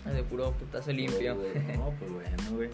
[0.04, 1.34] De puro putazo limpio.
[1.34, 2.70] No, pues bueno, güey.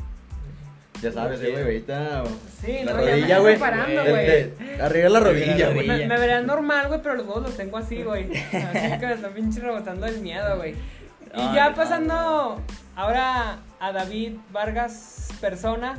[1.04, 2.24] Ya sabes, güey, ahorita.
[2.60, 4.80] Sí, la no, ya me rodilla, estoy güey.
[4.80, 5.86] Arriba la rodilla, güey.
[5.86, 8.24] Me, me verían normal, güey, pero los huevos los tengo así, güey.
[8.34, 10.74] Así que me están pinche rebotando el miedo, güey.
[11.36, 12.60] Y ya pasando
[12.96, 15.98] ahora a David Vargas, persona.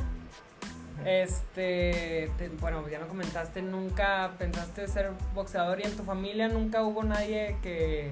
[1.04, 6.82] Este, te- bueno, ya no comentaste, nunca pensaste ser boxeador y en tu familia nunca
[6.82, 8.10] hubo nadie que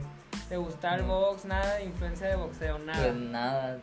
[0.49, 1.21] te gustara el No.
[1.21, 3.01] box, nada de influencia de boxeo, nada.
[3.03, 3.79] Pues nada.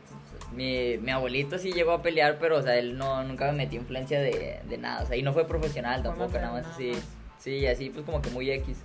[0.55, 3.79] Mi, mi abuelito sí llegó a pelear, pero o sea, él no, nunca me metió
[3.79, 5.03] influencia de, de nada.
[5.03, 6.91] O sea, y no fue profesional tampoco, nada más nada así.
[7.39, 8.77] Sí, así pues como que muy X.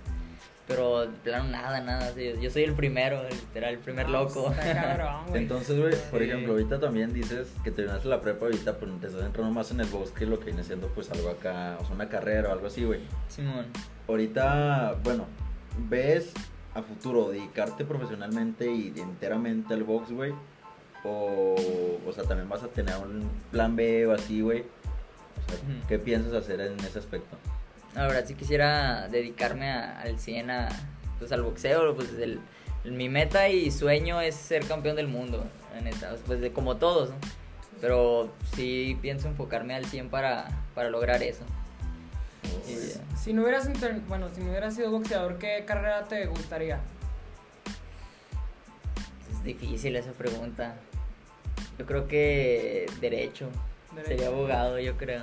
[0.67, 2.11] Pero de plano nada, nada.
[2.13, 4.51] sí, yo soy el primero, literal, el primer No, loco.
[4.51, 5.41] Está cabrón, güey.
[5.43, 6.25] Entonces, güey, por Sí.
[6.25, 9.79] ejemplo, ahorita también dices que terminaste la prepa ahorita, pero te estás entrando más en
[9.79, 12.51] el box que lo que viene siendo, pues, algo acá, o sea, una carrera o
[12.51, 12.99] algo así, güey.
[13.29, 13.65] Simón.
[14.09, 15.25] Ahorita, bueno,
[15.89, 16.33] ¿ves
[16.77, 20.33] a futuro dedicarte profesionalmente y enteramente al box, güey?
[21.03, 21.55] O,
[22.05, 24.61] o sea, también vas a tener un plan B o así, güey.
[24.61, 25.87] O sea.
[25.87, 27.37] ¿qué piensas hacer en ese aspecto?
[27.95, 30.69] La verdad sí quisiera dedicarme a- al 100 a,
[31.19, 32.39] pues, al boxeo, pues el-
[32.85, 37.09] mi meta y sueño es ser campeón del mundo, la neta, pues de, como todos,
[37.09, 37.15] ¿no?
[37.81, 41.43] Pero sí pienso enfocarme al 100 para, para lograr eso.
[43.21, 46.79] Si no hubieras inter- bueno, si no hubieras sido boxeador, ¿qué carrera te gustaría?
[49.31, 50.75] es difícil esa pregunta.
[51.77, 53.49] Yo creo que derecho.
[53.91, 54.09] Derecho.
[54.09, 55.21] Sería abogado, yo creo.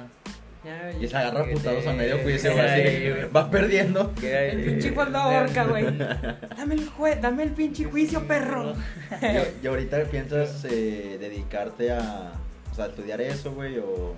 [0.99, 3.11] Y se agarra putados a medio juicio, así.
[3.35, 4.13] Va perdiendo.
[4.23, 5.85] El pinche Juan la horca, güey.
[6.57, 8.75] Dame el jue dame el pinche juicio, perro.
[9.63, 12.33] ¿Y, ahorita piensas eh, dedicarte a,
[12.73, 13.79] o sea, a estudiar eso, güey?
[13.79, 14.17] O,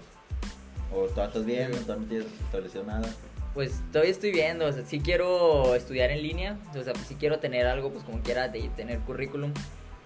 [0.93, 3.09] o todavía estás bien, no todavía no tienes establecido nada.
[3.55, 7.17] Pues todavía estoy viendo, o sea, sí quiero estudiar en línea, o sea, pues sí
[7.19, 9.53] quiero tener algo, pues como quiera, de tener currículum,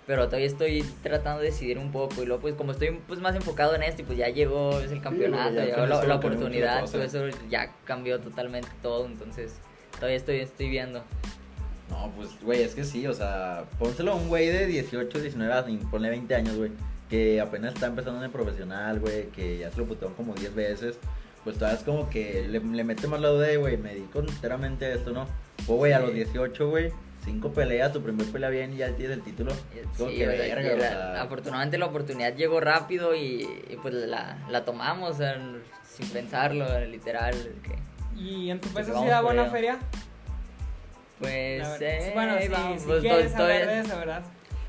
[0.06, 3.34] pero todavía estoy tratando de decidir un poco y luego pues como estoy pues más
[3.34, 6.84] enfocado en esto y pues ya llegó es el campeonato, ya llegó la, la oportunidad,
[6.88, 9.54] todo eso ya cambió totalmente todo, entonces
[9.96, 11.02] todavía estoy, estoy viendo.
[11.88, 15.52] No, pues, güey, es que sí, o sea, pónselo a un güey de 18, 19,
[15.52, 16.70] a- ponle 20 años, güey,
[17.10, 20.54] que apenas está empezando en el profesional, güey, que ya se lo putearon como 10
[20.54, 20.98] veces,
[21.44, 24.20] pues todavía es como que le, le mete más la duda de, güey, me dedico
[24.20, 25.26] enteramente a esto, ¿no?
[25.66, 26.04] O, güey, a Sí.
[26.06, 26.92] los 18, güey,
[27.24, 29.52] 5 peleas, tu primer pelea bien y ya tienes el título.
[29.52, 33.92] Sí, que o sea, verga, la- sea, afortunadamente la oportunidad llegó rápido y, y, pues
[33.94, 35.36] la, la tomamos, o sea,
[35.88, 37.78] sin pensarlo, literal, que
[38.20, 39.78] ¿Y en tu vamos sí da buena feria?
[41.18, 41.80] pues...
[41.80, 44.22] Eh, bueno, sí, vamos, si pues, quieres to- hablar de eso, ¿verdad?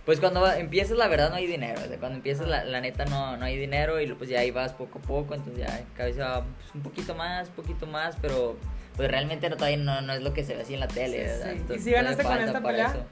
[0.05, 2.81] Pues cuando va- empiezas la verdad no hay dinero, o sea, cuando empiezas la, la
[2.81, 5.83] neta no, no hay dinero y pues ya ahí vas poco a poco, entonces ya
[5.95, 8.57] cada vez va pues, un poquito más, poquito más, pero
[8.97, 11.17] pues realmente no, todavía no, no es lo que se ve así en la tele,
[11.17, 11.45] Sí, ¿verdad?
[11.45, 11.49] sí.
[11.49, 12.87] ¿Y Entonces, si ganaste con esta para pelea?
[12.87, 13.05] eso.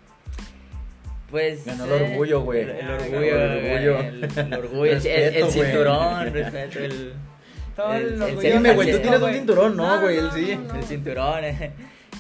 [1.30, 2.62] Pues Ganó el eh, orgullo, güey.
[2.62, 4.00] El, el Ah, orgullo, el orgullo.
[4.00, 7.14] El, el orgullo, el- cinturón, respeto, el,
[7.76, 10.60] Todo el, El- el orgullo Dime, güey, tú tienes un cinturón, no, güey, él sí.
[10.76, 11.44] el cinturón,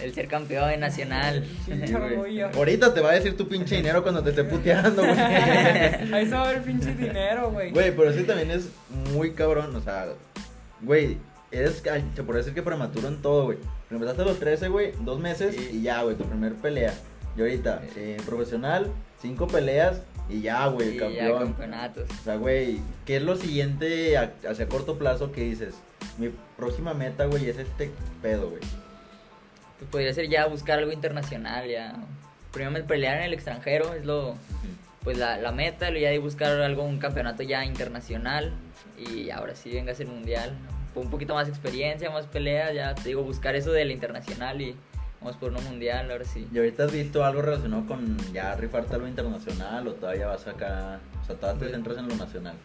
[0.01, 1.45] el ser campeón nacional.
[1.65, 2.41] Pinche Sí.
[2.41, 5.11] Ahorita te va a decir tu pinche dinero cuando te esté puteando, güey.
[6.13, 7.71] Ahí se va a ver pinche dinero, güey.
[7.71, 8.69] Güey, pero ese también es
[9.13, 10.07] muy cabrón, o sea,
[10.81, 11.17] güey,
[11.51, 11.83] eres,
[12.15, 13.57] se puede decir que prematuro en todo, güey.
[13.91, 15.69] Empezaste a los 13, güey, dos meses Sí.
[15.79, 16.93] y ya, güey, tu primer pelea.
[17.37, 18.87] Y ahorita, eh, profesional,
[19.21, 21.39] cinco peleas y ya, güey, Y ya campeón.
[21.43, 22.09] campeonatos.
[22.21, 25.73] O sea, güey, ¿qué es lo siguiente a- hacia corto plazo que dices?
[26.17, 28.61] Mi próxima meta, güey, es este pedo, güey.
[29.79, 31.95] Pues podría ser ya buscar algo internacional, ya.
[32.51, 34.35] Primero me pelear en el extranjero, es lo,
[35.03, 38.51] pues la, la meta, ya de buscar algo, un campeonato ya internacional
[38.97, 40.51] y ahora sí vengas el mundial.
[40.95, 44.75] Un poquito más experiencia, más pelea, ya te digo, buscar eso del internacional y
[45.21, 46.47] vamos por uno mundial, ahora sí.
[46.51, 50.99] ¿Y ahorita has visto algo relacionado con ya rifarte algo internacional o todavía vas acá?
[51.21, 52.55] O sea, todavía te Pues- centras en lo nacional.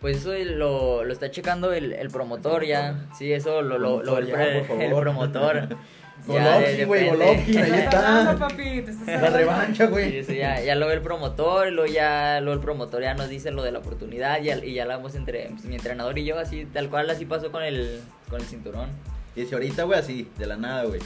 [0.00, 4.18] Pues eso lo, lo está checando el, el promotor ya, sí, eso lo, lo, lo-
[4.18, 4.82] el, Promotor ya, pre- por favor.
[4.82, 5.68] el promotor.
[6.28, 7.08] Ya, Golovkin, güey.
[7.10, 8.36] Golovkin, ahí está.
[8.38, 10.18] papi, te estás La revancha, Sí, güey.
[10.18, 13.28] eso ya, ya lo ve el promotor, y luego ya luego el promotor ya nos
[13.28, 16.24] dice lo de la oportunidad y ya, y ya hablamos entre pues, mi entrenador y
[16.24, 18.88] yo, así tal cual así pasó con el, con el cinturón.
[19.34, 21.00] Y si ahorita, güey, así, de la nada, güey,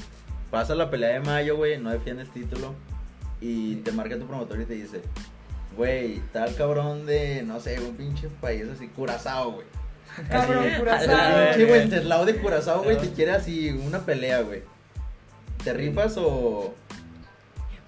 [0.50, 2.74] pasa la pelea de mayo, güey, no defiendes título
[3.40, 5.00] y te marca tu promotor y te dice,
[5.76, 9.66] güey, tal cabrón de, no sé, un pinche país así, Curazao, güey.
[10.31, 11.55] Cabrón, Curazao.
[11.55, 14.62] Sí, güey, el Teslao de Curazao, güey, te quiere así una pelea, güey.
[15.66, 16.72] ¿Te rifas o...?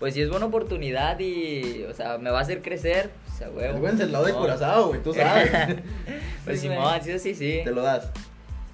[0.01, 3.11] Pues si es buena oportunidad y, o sea, me va a hacer crecer,
[3.41, 3.79] a El huevo.
[3.79, 4.33] güey, el Teslao de.
[4.33, 5.51] Curazao, güey, tú sabes.
[6.45, 6.69] Pues Sí.
[6.69, 7.61] Simón, sí, sí, sí.
[7.63, 8.11] te lo das.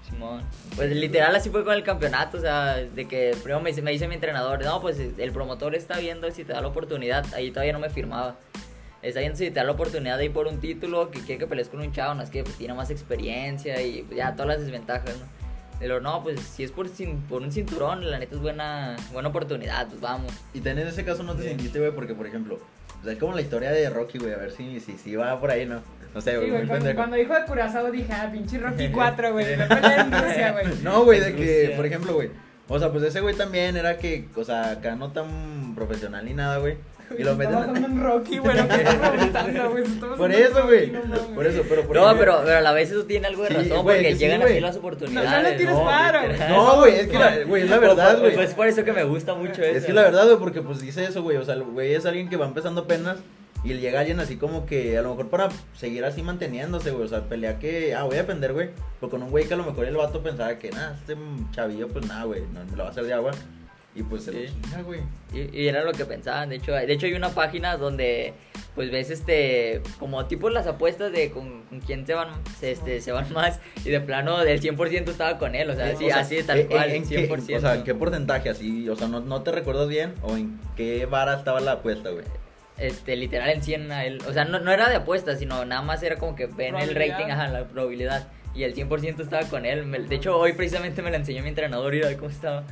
[0.09, 0.43] Simón.
[0.77, 3.91] Pues literal así fue con el campeonato, o sea, de que primero me, dice- me
[3.91, 7.51] dice mi entrenador, no, pues el promotor está viendo si te da la oportunidad, ahí
[7.51, 8.37] todavía no me firmaba.
[9.03, 11.47] Está viendo si te da la oportunidad de ir por un título, que quiere que
[11.47, 14.49] pelees con un chavo, no es que pues, tiene más experiencia y pues, ya todas
[14.49, 15.44] las desventajas, ¿no?
[15.81, 16.89] Luego, no, pues si es por,
[17.29, 20.33] por un cinturón, la neta es buena, buena oportunidad, pues vamos.
[20.53, 22.59] Y ten en ese caso no te sentiste, güey, porque, por ejemplo,
[23.01, 25.39] o sea, es como la historia de Rocky, güey, a ver si, si, si va
[25.39, 25.83] por ahí, ¿no?
[26.15, 29.33] No sé, Sí, güey, muy cuando, cuando dijo de Curazao dije, ah, pinche Rocky 4,
[29.33, 29.47] güey.
[29.57, 30.67] Güey.
[30.83, 32.31] No, güey, de que, por ejemplo, güey,
[32.69, 36.33] o sea, pues ese güey también era que, o sea, acá no tan profesional ni
[36.33, 36.79] nada, güey.
[37.19, 38.57] Y lo meten en Rocky, güey,
[40.17, 40.91] Por eso, güey.
[40.91, 41.17] No.
[41.35, 43.55] Por eso, pero por No, pero, pero a la vez eso tiene algo de Sí,
[43.55, 45.31] razón, porque sí, llegan así las oportunidades.
[45.31, 46.21] No, no le tires paro.
[46.49, 48.35] No, güey, es que, la, güey, es la verdad, güey.
[48.35, 49.79] Pues por eso que me gusta mucho eso.
[49.79, 51.37] Es que la verdad, güey, porque pues dice eso, güey.
[51.37, 53.19] O sea, el güey es alguien que va empezando apenas
[53.65, 57.05] y le llega alguien así como que a lo mejor para seguir así manteniéndose, güey.
[57.05, 58.71] O sea, pelea que, ah, voy a defender, güey.
[59.01, 61.17] Pero con un güey que a lo mejor el vato pensaba que, nada, este
[61.53, 63.33] chavillo, pues nada, güey, no me lo va a hacer de agua.
[63.97, 64.47] Y pues se lo Sí.
[64.49, 65.01] chinga, güey.
[65.33, 68.35] Y, y era lo que pensaban, de hecho, de hecho hay una página donde
[68.75, 73.01] pues ves este como tipo las apuestas de con, con quién se van se, este,
[73.01, 76.05] se van más y de plano del 100% estaba con él, o sea, Eh, así,
[76.07, 77.57] o sea, así tal ¿en- cual, en qué- 100%.
[77.59, 78.89] o sea, ¿en qué porcentaje así?
[78.89, 80.15] O sea, ¿no, no te recuerdas bien?
[80.23, 82.25] ¿O en qué vara estaba la apuesta, güey?
[82.79, 85.83] Este, literal en 100 a él, o sea, no, no era de apuestas, sino nada
[85.83, 88.27] más era como que ven el rating, ajá, la probabilidad
[88.57, 90.09] y el 100% estaba con él.
[90.09, 92.65] De hecho, hoy precisamente me la enseñó mi entrenador y era cómo estaba.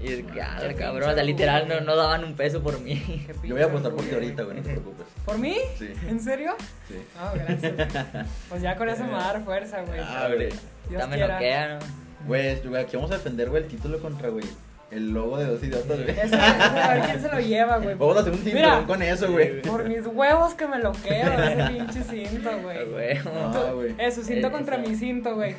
[0.00, 3.26] Y es que, ah, cabrón, o sea, literal no, no daban un peso por mí.
[3.42, 5.06] Yo voy a apostar por ti ahorita, güey, no te preocupes.
[5.24, 5.56] ¿Por mí?
[5.78, 5.88] Sí.
[6.08, 6.54] ¿En serio?
[6.86, 6.94] Sí.
[7.18, 8.24] Ah, gracias.
[8.48, 9.98] Pues ya con eso me va a dar fuerza, güey.
[10.00, 10.50] Ah, güey.
[10.90, 11.78] Ya me noquea, ¿no?
[12.26, 14.44] Güey, güey, aquí vamos a defender, güey, el título contra, güey,
[14.90, 16.10] el logo de dos idiotas, güey.
[16.10, 17.94] Ese- ese, a ver quién se lo lleva, güey.
[17.96, 19.62] Vamos a hacer un Mira, cinturón con eso, güey.
[19.62, 22.84] Por mis huevos que me lo quedo, ese pinche cinto, güey.
[22.88, 23.18] güey.
[23.26, 23.94] Ah, güey.
[23.98, 24.88] Eso, cinto Eh, contra eso.
[24.88, 25.54] mi cinto, güey.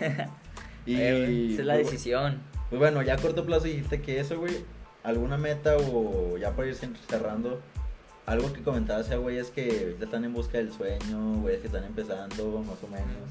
[0.86, 2.42] Y Eh, Esa es la decisión.
[2.70, 4.64] Pues bueno, ya a corto plazo dijiste que eso, güey,
[5.04, 7.62] alguna meta o ya para ir cerrando,
[8.26, 11.68] algo que comentabas, sea, güey, es que ya están en busca del sueño, güey, que
[11.68, 13.30] están empezando, más o menos.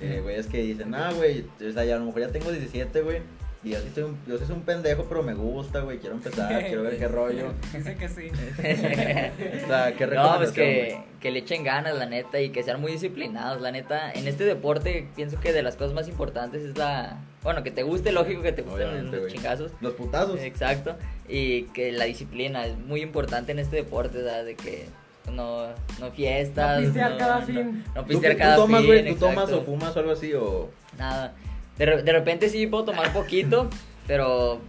[0.00, 2.50] Eh, güey, es que dicen, ah, güey, o sea, ya a lo mejor ya tengo
[2.50, 3.20] 17, güey,
[3.64, 6.48] yo sí soy un, yo sí soy un pendejo, pero me gusta, güey, quiero empezar,
[6.66, 7.52] quiero ver qué rollo.
[7.74, 8.30] Dice que sí.
[9.64, 12.80] O sea, qué No, pues que, que le echen ganas, la neta, y que sean
[12.80, 14.12] muy disciplinados, la neta.
[14.12, 17.18] En este deporte pienso que de las cosas más importantes es la...
[17.42, 19.32] Bueno, que te guste, lógico que te gusten Obviamente, los güey.
[19.34, 19.72] chingazos.
[19.80, 20.40] Los putazos.
[20.40, 20.96] Exacto.
[21.28, 24.44] Y que la disciplina es muy importante en este deporte, ¿verdad?
[24.44, 24.86] De que
[25.32, 25.66] no,
[26.00, 26.80] no fiestas.
[26.80, 27.84] No pistear cada no- fin.
[27.94, 30.32] No, ¿Tú, pistear tú cada tomas, fin, güey, tú tomas o fumas o algo así,
[30.34, 30.68] o...
[30.98, 31.34] Nada.
[31.78, 33.68] De, re- de repente sí puedo tomar poquito,
[34.06, 34.60] pero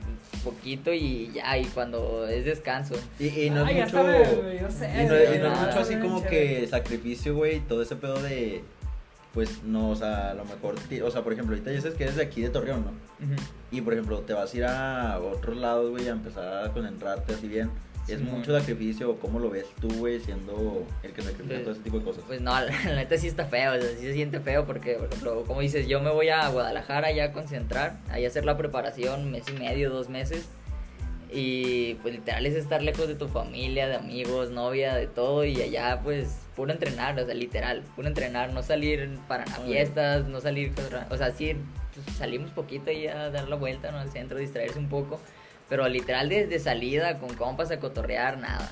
[0.44, 2.96] poquito y ya, y cuando es descanso.
[3.20, 4.52] Y, y no Ay, ya es mucho...
[4.62, 6.60] yo sé, Y no, güey, y no es mucho así como chévere.
[6.62, 8.64] que sacrificio, güey, y todo ese pedo de.
[9.34, 10.76] Pues no, o sea, a lo mejor.
[11.04, 12.92] O sea, por ejemplo, ahorita dices que eres de aquí de Torreón, ¿no?
[13.70, 17.34] Y por ejemplo, te vas a ir a otros lados, güey, a empezar a concentrarte
[17.34, 17.70] así bien.
[18.12, 21.74] Es Sí, mucho sacrificio, ¿cómo lo ves tú, güey, siendo el que sacrifica Pues- todo
[21.74, 22.24] ese tipo de cosas?
[22.26, 25.08] Pues no, la, neta sí está feo, o sea, sí se siente feo porque, por
[25.08, 28.58] ejemplo, como dices, yo me voy a Guadalajara ya a concentrar, ahí a hacer la
[28.58, 30.48] preparación, mes y medio, dos meses,
[31.32, 35.62] y pues literal es estar lejos de tu familia, de amigos, novia, de todo, y
[35.62, 40.74] allá pues puro entrenar, o sea, literal, puro entrenar, no salir para fiestas, no salir,
[41.10, 41.56] o sea, sí,
[41.94, 44.00] pues, salimos poquito y a dar la vuelta, ¿no?
[44.00, 45.22] Al centro, distraerse un poco,
[45.70, 48.70] Pero literal desde salida con compas a cotorrear, nada.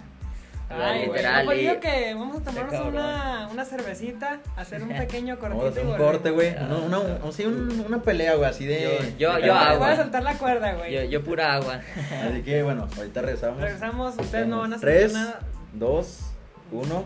[0.70, 1.46] O sea, Ay, güey, literal.
[1.46, 5.58] no, pues y- que vamos a tomarnos una, una cervecita, hacer un pequeño cortito.
[5.64, 6.50] Vamos a hacer y un corte, güey.
[6.50, 6.66] Ah.
[6.86, 9.14] Una, una, un- sí, un- una pelea, güey, así de.
[9.18, 9.80] Yo- yo- yo hago.
[9.80, 10.94] Voy a soltar la cuerda, güey.
[10.94, 11.80] Yo, yo pura agua.
[12.30, 13.62] Así que bueno, ahorita regresamos.
[13.62, 15.40] Regresamos, ustedes no van a Tres, nada.
[15.74, 16.32] dos,
[16.72, 17.06] uno.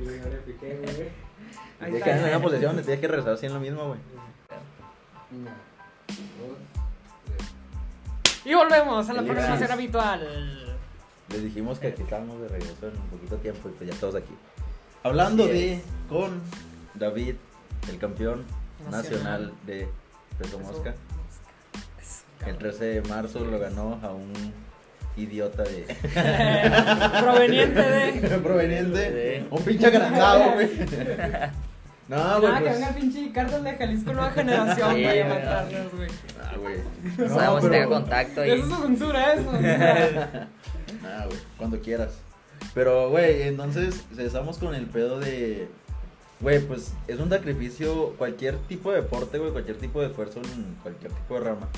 [1.80, 2.04] Ahí Tienes está.
[2.04, 4.00] que en una posición, tienes que regresar así en lo mismo, güey.
[8.44, 9.36] Y volvemos a la Felices.
[9.36, 10.76] programación habitual.
[11.30, 14.14] Les dijimos que aquí estábamos de regreso en un poquito tiempo y pues ya todos
[14.16, 14.34] aquí.
[15.02, 15.82] Hablando Así de es.
[16.08, 16.40] con
[16.94, 17.36] David,
[17.88, 18.44] el campeón
[18.90, 19.02] Nacional.
[19.02, 19.88] nacional de
[20.38, 20.94] Peso Mosca.
[22.40, 22.58] El cabrón.
[22.58, 24.32] 13 de marzo lo ganó a un
[25.16, 25.84] idiota de.
[27.22, 28.38] Proveniente de.
[28.42, 29.10] Proveniente.
[29.10, 30.70] De- Un pinche agrandado, güey.
[32.10, 32.42] No, güey.
[32.52, 35.38] Nada, que pues- venga el pinche cártel de Jalisco Nueva Generación, Sí, güey, a güey.
[35.38, 36.08] matarnos, güey.
[36.42, 36.76] Ah, güey.
[37.18, 38.60] No No, sabemos si pero- tenga contacto Eso ahí.
[38.72, 39.50] es censura, eso.
[41.04, 42.12] Ah, güey, cuando quieras.
[42.74, 45.68] Pero, güey, entonces estamos con el pedo de.
[46.40, 48.14] Güey, pues es un sacrificio.
[48.18, 51.68] Cualquier tipo de deporte, güey, cualquier tipo de esfuerzo en cualquier tipo de rama.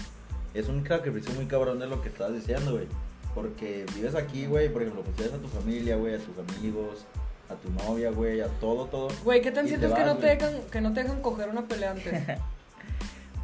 [0.55, 2.87] Es un sacrificio muy cabrón de lo que estabas diciendo, güey.
[3.35, 7.05] Porque vives aquí, güey, por ejemplo, pues tienes a tu familia, güey, a tus amigos,
[7.53, 9.09] a tu novia, güey, a todo, todo.
[9.25, 11.63] Güey, ¿qué tan cierto es que no te dejan, que no te dejan coger una
[11.69, 12.13] pelea antes?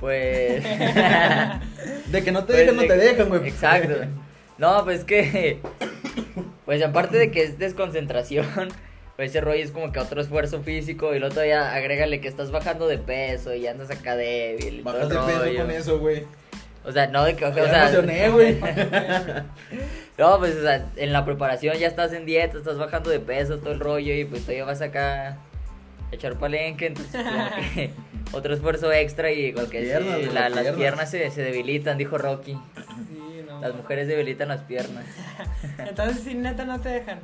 [0.00, 0.62] Pues.
[2.12, 3.48] De que no te Pues, dejan, no te de- dejan, güey.
[3.48, 3.94] Exacto.
[4.58, 5.60] No, pues que.
[6.64, 8.46] Pues aparte de que es desconcentración,
[9.14, 12.50] pues ese rollo es como que otro esfuerzo físico y luego todavía agrégale que estás
[12.50, 14.80] bajando de peso y andas acá débil.
[14.80, 15.14] y todo Bajas de
[15.48, 16.24] peso con eso, güey.
[16.84, 17.44] O sea, no de que.
[17.44, 18.60] O Ya sea, emocioné, güey.
[20.18, 23.58] no, pues o sea, en la preparación ya estás en dieta, estás bajando de peso,
[23.58, 25.38] todo el rollo y pues todavía vas acá a
[26.12, 27.90] echar palenque, entonces como que
[28.32, 30.74] otro esfuerzo extra y piernas, la- las las piernas.
[30.76, 32.52] piernas se, se debilitan, dijo Rocky.
[33.08, 33.60] Sí, no.
[33.60, 35.04] Las mujeres debilitan las piernas.
[35.78, 37.18] Entonces, si neta no te dejan.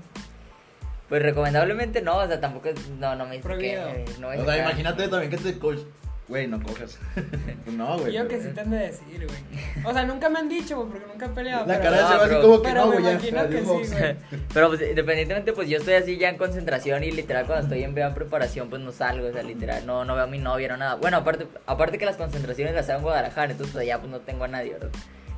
[1.08, 4.20] Pues recomendablemente no, o sea, tampoco es, no, no me dice que Prohibido.
[4.20, 4.62] no es O sea, acá.
[4.64, 5.80] imagínate también que te coach.
[6.26, 6.98] Güey, no cojas.
[7.66, 8.12] No, güey.
[8.14, 9.84] Yo que sí te han de decir, güey.
[9.84, 11.66] O sea, nunca me han dicho, güey, porque nunca he peleado.
[11.66, 13.04] La pero- cara ese va así pero- como que pero no, me güey.
[13.04, 13.92] ya, imagino que adiós, sí, box.
[13.92, 14.16] güey.
[14.54, 17.98] Pero pues independientemente, pues yo estoy así ya en concentración y literal cuando estoy en
[17.98, 20.76] en preparación pues no salgo, o sea, literal, no, no veo a mi novia, no
[20.78, 20.94] nada.
[20.96, 24.20] Bueno, aparte, aparte que las concentraciones las hago en Guadalajara, entonces pues allá pues no
[24.20, 24.90] tengo a nadie, ¿verdad?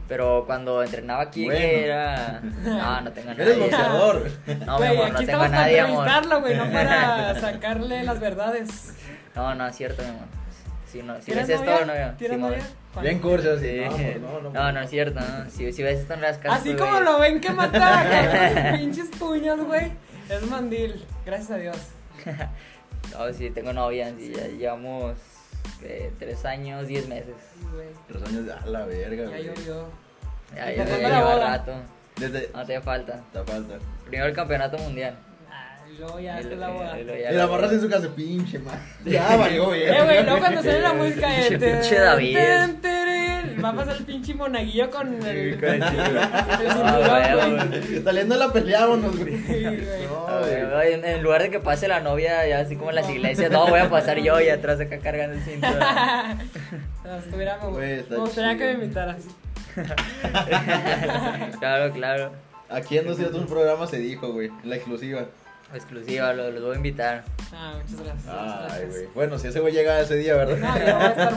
[0.09, 1.59] Pero cuando entrenaba aquí Bueno.
[1.61, 2.41] que era...
[2.65, 3.43] No, no tengo a nadie.
[3.45, 4.31] Eres boxeador.
[4.65, 6.07] No, mi Güey, amor, no tengo a para nadie, amor.
[6.07, 8.95] entrevistarlo, güey, no para sacarle las verdades.
[9.35, 10.27] No, no, es cierto, mi amor.
[10.91, 12.17] Si, no, si ¿Tienes ves novia?
[12.19, 12.49] esto, no.
[12.95, 13.05] ¿Cuál?
[13.05, 13.81] Bien cursi así.
[13.97, 14.19] Sí.
[14.21, 14.51] No, no, no.
[14.51, 15.51] No, no es cierto, no.
[15.51, 16.61] Si, si ves esto en las casas.
[16.61, 19.93] Así como lo ven que mata pinches puños, güey.
[20.29, 21.77] Es mandil, gracias a Dios.
[23.13, 25.17] No, sí, tengo novia, sí, ya llevamos
[25.81, 26.11] ¿qué?
[26.19, 27.35] tres años, diez meses.
[27.73, 27.89] Güey.
[28.09, 29.45] Tres años de a la verga, Ya güey.
[29.45, 29.89] llovió.
[30.55, 31.73] Ya, ¿Y ya, rato.
[32.17, 32.51] Desde.
[32.55, 33.21] No te falta.
[33.33, 33.75] Te falta.
[34.07, 35.17] Primero el campeonato mundial.
[35.97, 36.99] Y luego ya está la boda.
[37.01, 37.05] y
[37.35, 37.73] la boda.
[37.73, 38.79] en su casa, pinche man.
[39.05, 39.83] Ya valió, güey.
[39.85, 41.37] Eh, güey, luego cuando sale la música de.
[41.37, 42.39] Pinche- pinche David.
[43.65, 45.59] Va a pasar el pinche monaguillo con el.
[45.59, 46.29] con el cinturón.
[46.51, 48.03] el cinturón, güey, güey.
[48.05, 49.37] Saliendo de la pelea, vámonos, güey.
[49.39, 50.07] Sí, güey.
[50.07, 50.93] No, A ver, güey.
[50.93, 53.81] En, lugar de que pase la novia, ya así como en las iglesias, no, voy
[53.81, 55.79] a pasar yo y atrás acá cargando el cinturón.
[57.05, 59.23] No, estuviera, me, gustaría que me invitaras.
[61.59, 62.33] claro, claro.
[62.69, 64.51] Aquí en 201 programa se dijo, güey.
[64.65, 65.27] La exclusiva.
[65.75, 67.25] Exclusiva, lo- los voy a invitar.
[67.53, 68.25] Ah, muchas gracias.
[68.25, 68.91] muchas Ay, gracias.
[68.91, 69.07] güey.
[69.15, 70.57] Bueno, si ese güey llega ese día, ¿verdad?
[70.59, 71.35] No, yo voy a estar.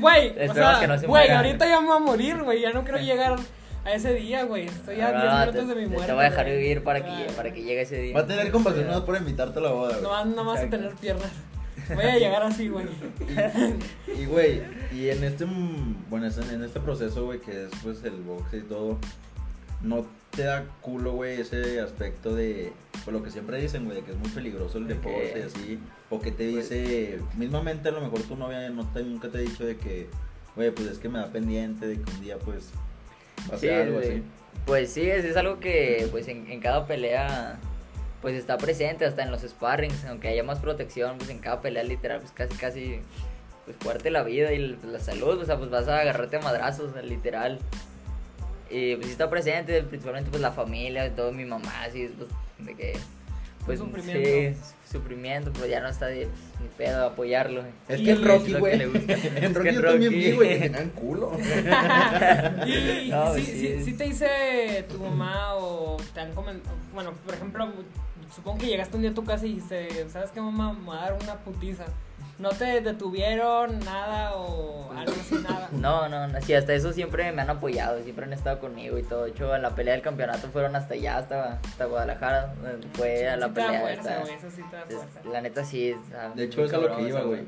[0.00, 1.36] Güey, o sea, que no se güey, muera.
[1.38, 2.60] ahorita ya me voy a morir, güey.
[2.60, 3.36] Ya no quiero llegar
[3.84, 4.66] a ese día, güey.
[4.66, 6.06] Estoy a 10 Ah, minutos de mi te, muerte.
[6.06, 6.56] te voy a dejar güey.
[6.58, 8.14] vivir para que, Ah, para que llegue ese día.
[8.14, 10.02] Va a tener compasión por invitarte a la boda, güey.
[10.02, 11.30] No vas nomás a tener piernas.
[11.94, 12.86] Voy a llegar así, güey.
[14.16, 14.62] Y, güey,
[14.94, 18.60] y en este, mm, bueno, en este proceso, güey, que es pues el boxe y
[18.62, 18.98] todo,
[19.82, 22.72] no te da culo, güey, ese aspecto de,
[23.04, 25.42] pues lo que siempre dicen, güey, de que es muy peligroso el De deporte y
[25.42, 25.78] así,
[26.10, 29.40] o que te dice, mismamente a lo mejor tu novia no te, nunca te ha
[29.42, 30.08] dicho de que,
[30.56, 32.70] güey, pues es que me da pendiente de que un día, pues,
[33.50, 34.08] va a Sí, ser algo sí.
[34.08, 34.22] así.
[34.66, 37.58] Pues sí, es, es algo que pues en, en cada pelea
[38.20, 41.82] pues está presente, hasta en los sparrings, aunque haya más protección, pues en cada pelea
[41.82, 43.00] literal pues casi casi
[43.64, 46.40] pues fuerte la vida y el- la salud, o sea, pues vas a agarrarte a
[46.40, 47.58] madrazos, literal.
[48.72, 52.96] Y pues está presente, principalmente pues la familia, todo mi mamá, así, pues de que
[53.66, 54.28] pues sufrimiento.
[54.28, 54.56] sí,
[54.90, 57.62] sufrimiento, pues ya no está de pues, ni pedo apoyarlo.
[57.88, 59.12] Es que es Rocky, güey, le gusta.
[59.12, 61.32] Es en que Rocky yo también vi, güey, que tenían culo.
[62.66, 66.74] Y No, sí, sí, sí, sí te dice tu mamá o te han comentado.
[66.92, 67.68] Bueno, por ejemplo,
[68.34, 70.72] supongo que llegaste un día a tu casa y dijiste, ¿sabes qué, mamá?
[70.72, 71.84] Me voy a dar una putiza.
[72.42, 75.68] ¿No te detuvieron nada o algo así, nada?
[75.72, 79.02] No, no, no, sí, hasta eso siempre me han apoyado, siempre han estado conmigo y
[79.04, 79.24] todo.
[79.24, 82.54] De hecho, en la pelea del campeonato fueron hasta allá, hasta, hasta Guadalajara.
[82.94, 83.80] Fue a la Sí te pelea.
[83.80, 85.92] fuerza, hasta- eso sí te da es- la neta sí.
[85.92, 87.42] o sea, De hecho, muy es a lo que iba, eso, güey.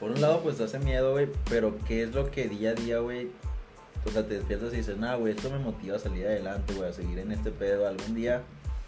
[0.00, 2.98] Por un lado, pues hace miedo, güey, pero ¿qué es lo que día a día,
[2.98, 3.30] güey?
[4.04, 6.90] O sea, te despiertas y dices, nah, güey, esto me motiva a salir adelante, güey,
[6.90, 7.86] a seguir en este pedo.
[7.86, 8.42] Algún día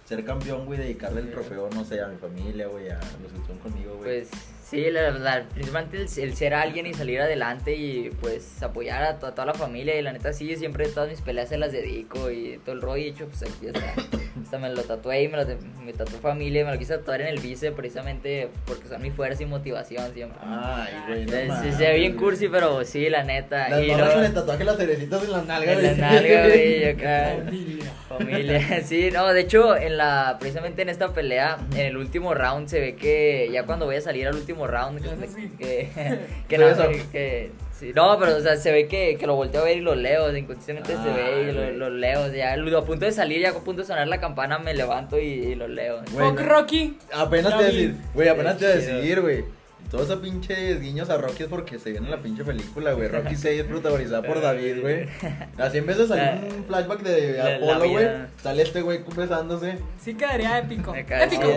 [0.04, 3.38] ser campeón, güey, dedicarle el trofeo, no sé, a mi familia, güey, a los que
[3.38, 4.02] están conmigo, güey.
[4.26, 4.30] Pues
[4.68, 9.18] sí, la verdad, principalmente el, el ser alguien y salir adelante y pues apoyar a,
[9.18, 11.70] to- a toda la familia y la neta sí, siempre todas mis peleas se las
[11.72, 13.94] dedico y todo el rollo y de hecho pues aquí está,
[14.42, 15.44] hasta me lo tatué y me lo
[15.84, 19.10] me tatué familia y me lo quise tatuar en el bíceps precisamente porque son mi
[19.10, 20.38] fuerza y motivación siempre.
[20.42, 23.68] Ay, güey, no Sí, se ve bien cursi, pero sí, la neta.
[23.68, 25.78] Las y con el tatuaje, las cerecitas en las nalgas.
[25.78, 26.00] en la güey.
[26.00, 27.34] nalga, güey, acá.
[27.44, 27.92] Familia.
[28.08, 32.68] Familia, sí, no, de hecho, en la, precisamente en esta pelea, en el último round
[32.68, 36.66] se ve que ya cuando voy a salir al último round, que, que, que, no,
[36.68, 39.78] eso- que- sí, no, pero o sea, se ve que, que lo volteo a ver
[39.78, 41.76] y lo leo, o sea, inconscientemente se Ah, ve y lo, güey.
[41.76, 44.20] lo leo, o sea, ya a punto de salir, ya a punto de sonar la
[44.20, 46.02] campana, me levanto y, y lo leo.
[46.12, 46.98] Güey, Fuck Rocky.
[47.12, 49.44] Apenas te decir, güey, apenas te decir, güey.
[49.90, 53.06] Todos esos pinches guiños a Rocky es porque se viene la pinche película, güey.
[53.06, 55.06] Rocky 6 protagonizada por David, güey.
[55.58, 58.06] Así en vez de salir un flashback de Apolo, güey,
[58.42, 59.78] sale este güey besándose.
[60.02, 60.90] Sí quedaría épico.
[60.90, 61.42] Me Épico.
[61.42, 61.54] chido,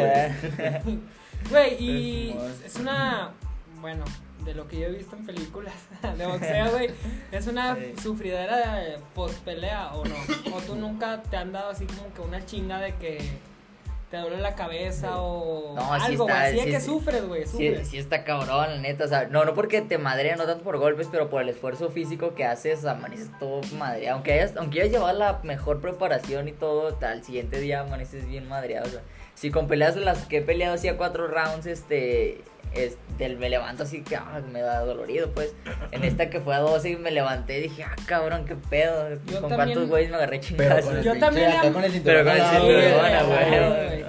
[1.50, 3.32] Güey, y es una.
[3.80, 4.04] Bueno,
[4.44, 5.74] de lo que yo he visto en películas
[6.18, 6.90] de boxeo, güey.
[7.32, 7.94] Es una Sí.
[8.02, 10.16] sufridera de post pelea o no.
[10.56, 13.20] O tú nunca te han dado así como que una chinga de que
[14.10, 17.44] te duele la cabeza o No, algo, está- Así de sí, que sufres, güey.
[17.46, 17.88] Sí, Sufres.
[17.90, 20.78] sí está cabrón, la neta, o sea, no, no porque te madrea, no tanto por
[20.78, 24.94] golpes, pero por el esfuerzo físico que haces, amaneces todo madreado, aunque hayas, aunque hayas
[24.94, 29.02] llevado la mejor preparación y todo, al siguiente día amaneces bien madreado, o sea,
[29.38, 32.42] si con peleas de las que he peleado hacía cuatro rounds, este,
[32.74, 35.54] es, del, me levanto así que ah, me da dolorido, pues,
[35.92, 39.42] en esta que fue a 12 me levanté y dije, ah, cabrón, qué pedo, Yo
[39.42, 40.94] con también- cuántos güeyes me agarré Pero chingazos.
[40.94, 42.36] con Yo también Pero con el cinturón, güey.
[42.42, 44.04] ah, güey.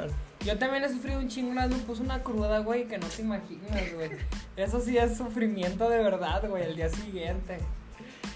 [0.44, 3.06] Yo también he sufrido un chingo, una vez me puso una cruda, güey, que no
[3.08, 4.10] te imaginas, güey.
[4.56, 7.58] Eso sí es sufrimiento de verdad, güey, el día siguiente.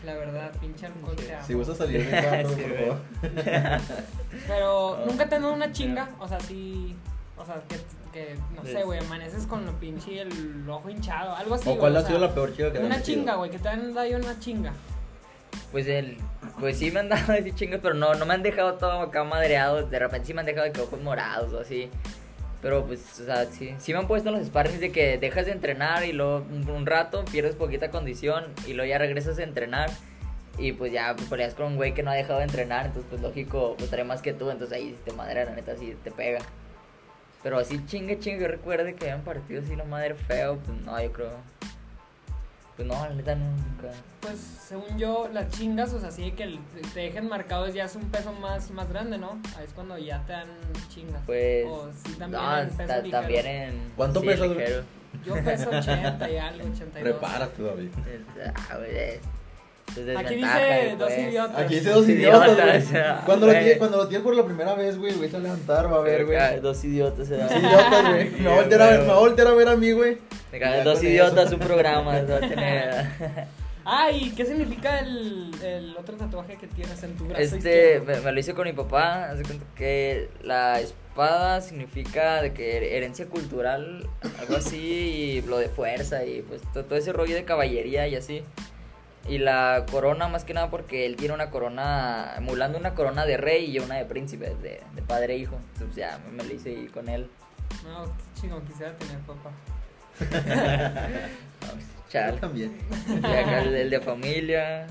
[0.05, 1.47] La verdad, pinche alcohol te amo.
[1.47, 2.99] Si gustas salir de Sí, por favor.
[4.47, 5.73] Pero Oh, nunca he tenido una sí.
[5.73, 6.97] chinga, o sea, sí,
[7.37, 7.77] o sea, que,
[8.13, 11.65] que no sé, güey, amaneces con lo pinche el ojo hinchado, algo así.
[11.69, 13.35] ¿O güey, cuál o ha sea, sido la peor chica que te han Una chinga,
[13.37, 14.73] güey, que te han dado una chinga.
[15.71, 16.19] Pues el,
[16.61, 19.25] pues sí me han dado así chingas, pero no, no me han dejado todo acá
[19.25, 19.87] madreado.
[19.87, 21.91] De repente sí me han dejado de que ojos morados o así.
[22.63, 25.47] Pero pues, o sea, sí, sí me han puesto en los sparrings de que dejas
[25.47, 29.91] de entrenar y luego un, rato pierdes poquita condición y luego ya regresas a entrenar.
[30.59, 33.23] Y pues ya peleas con un güey que no ha dejado de entrenar, entonces pues
[33.23, 36.41] lógico, pues trae más que tú, entonces ahí te madre, la neta, sí te pega.
[37.43, 41.11] Pero así chingue, chingue, recuerde que hayan partido así la madre feo, pues no, yo
[41.11, 41.31] creo.
[42.77, 43.91] Pues no, la neta nunca.
[44.21, 46.59] Pues según yo, las chingas, o sea, sí que
[46.95, 49.41] te dejen marcados ya es un peso más, más grande, ¿no?
[49.59, 50.49] Ahí es cuando ya te dan
[50.89, 51.23] chingas.
[51.27, 51.67] Pues.
[51.67, 53.93] O sí, también no, en peso también en.
[53.97, 54.85] ¿Cuánto sí, ligero.
[55.27, 57.03] Yo peso 80 y algo, 82.
[57.03, 57.91] Prepárate, David.
[58.09, 59.21] Es- ah, güey,
[60.17, 61.19] Aquí dice dos pues.
[61.19, 61.59] idiotas.
[61.59, 62.85] Aquí dice dos Idiotas,
[63.27, 63.63] Cuando, lo güey.
[63.65, 66.61] tienes, cuando lo por la primera vez, güey, güey, a levantar, va a ver, güey.
[66.61, 67.29] Dos idiotas.
[67.29, 68.31] Dos idiotas, güey.
[68.31, 68.87] Me va a voltear a
[69.55, 70.19] ver, a mí, güey.
[70.85, 72.19] Dos idiotas, un programa.
[72.19, 73.07] eso va a tener.
[73.85, 78.21] Ah, ¿y qué significa el, el otro tatuaje que tienes en tu brazo Este, me,
[78.21, 79.31] me lo hice con mi papá.
[79.31, 84.07] Hace cuenta que la espada significa de que herencia cultural,
[84.39, 88.15] algo así, y lo de fuerza y pues to- todo ese rollo de caballería y
[88.15, 88.45] así.
[89.29, 93.37] Y la corona, más que nada, porque él tiene una corona, emulando una corona de
[93.37, 95.57] rey y una de príncipe, de, de padre e hijo.
[95.75, 97.31] Entonces ya me lo hice con él.
[97.85, 99.51] No, qué chingón, quisiera tener papá.
[101.61, 102.39] Vamos, Yo chale.
[102.39, 102.77] también.
[103.09, 104.87] Y acá el, el de familia.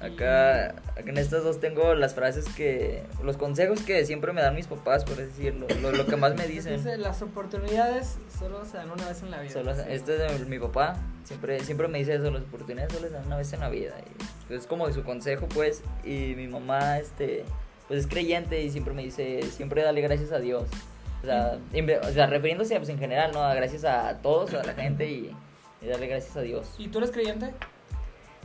[0.00, 0.66] Acá,
[0.96, 3.02] acá en estas dos tengo las frases que.
[3.22, 5.66] Los consejos que siempre me dan mis papás, por decirlo.
[5.80, 6.76] Lo, lo que más me dicen.
[6.76, 9.52] Dice, las oportunidades solo se dan una vez en la vida.
[9.52, 9.80] Solo- Sí.
[9.88, 10.96] este es de mi papá.
[11.24, 13.94] Siempre, siempre me dice eso: las oportunidades solo se dan una vez en la vida.
[14.50, 15.82] Y es como su consejo, pues.
[16.02, 17.44] Y mi mamá, este.
[17.88, 20.64] Pues es creyente y siempre me dice: siempre dale gracias a Dios.
[21.22, 23.40] O sea, inve- o sea refiriéndose pues, en general, ¿no?
[23.54, 25.34] Gracias a todos, a la gente y,
[25.80, 26.74] y darle gracias a Dios.
[26.76, 27.52] ¿Y tú eres creyente?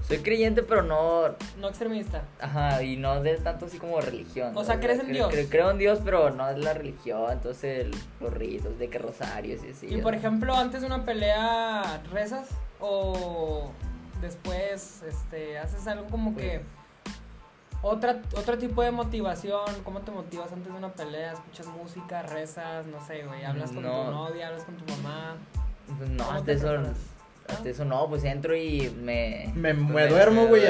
[0.10, 2.24] Soy creyente, pero no, No extremista.
[2.42, 4.52] Ajá, y no de tanto así como religión.
[4.58, 4.80] O sea.
[4.80, 5.34] ¿crees en Cre- Dios?
[5.34, 8.98] cre- creo en Dios, pero no es la religión, entonces el- los ritos, de que
[8.98, 9.88] rosarios y así.
[9.88, 12.50] y por ejemplo, antes de una pelea, ¿rezas?
[12.80, 13.72] ¿O
[14.22, 16.62] después este, haces algo como que...
[17.82, 21.32] Otra, otro tipo de motivación, ¿cómo te motivas antes de una pelea?
[21.34, 23.46] ¿Escuchas música, rezas, no sé, güey?
[23.46, 24.06] ¿Hablas con No.
[24.06, 25.38] tu novia, hablas con tu mamá?
[25.98, 26.68] Pues no, ¿Cómo hasta eso?
[27.50, 29.52] Hasta eso no, pues entro y me...
[29.56, 30.62] Me- me duermo, güey.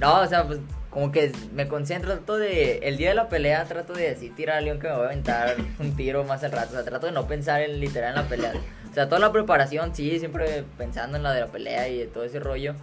[0.00, 0.60] No, o sea, pues
[0.90, 2.78] como que me concentro, trato de...
[2.82, 5.06] El día de la pelea trato de así tirar al león que me voy a
[5.06, 6.70] aventar un tiro más al rato.
[6.70, 8.52] O sea, trato de no pensar en literal en la pelea.
[8.90, 12.06] O sea, toda la preparación, sí, siempre pensando en la de la pelea y de
[12.06, 12.74] todo ese rollo.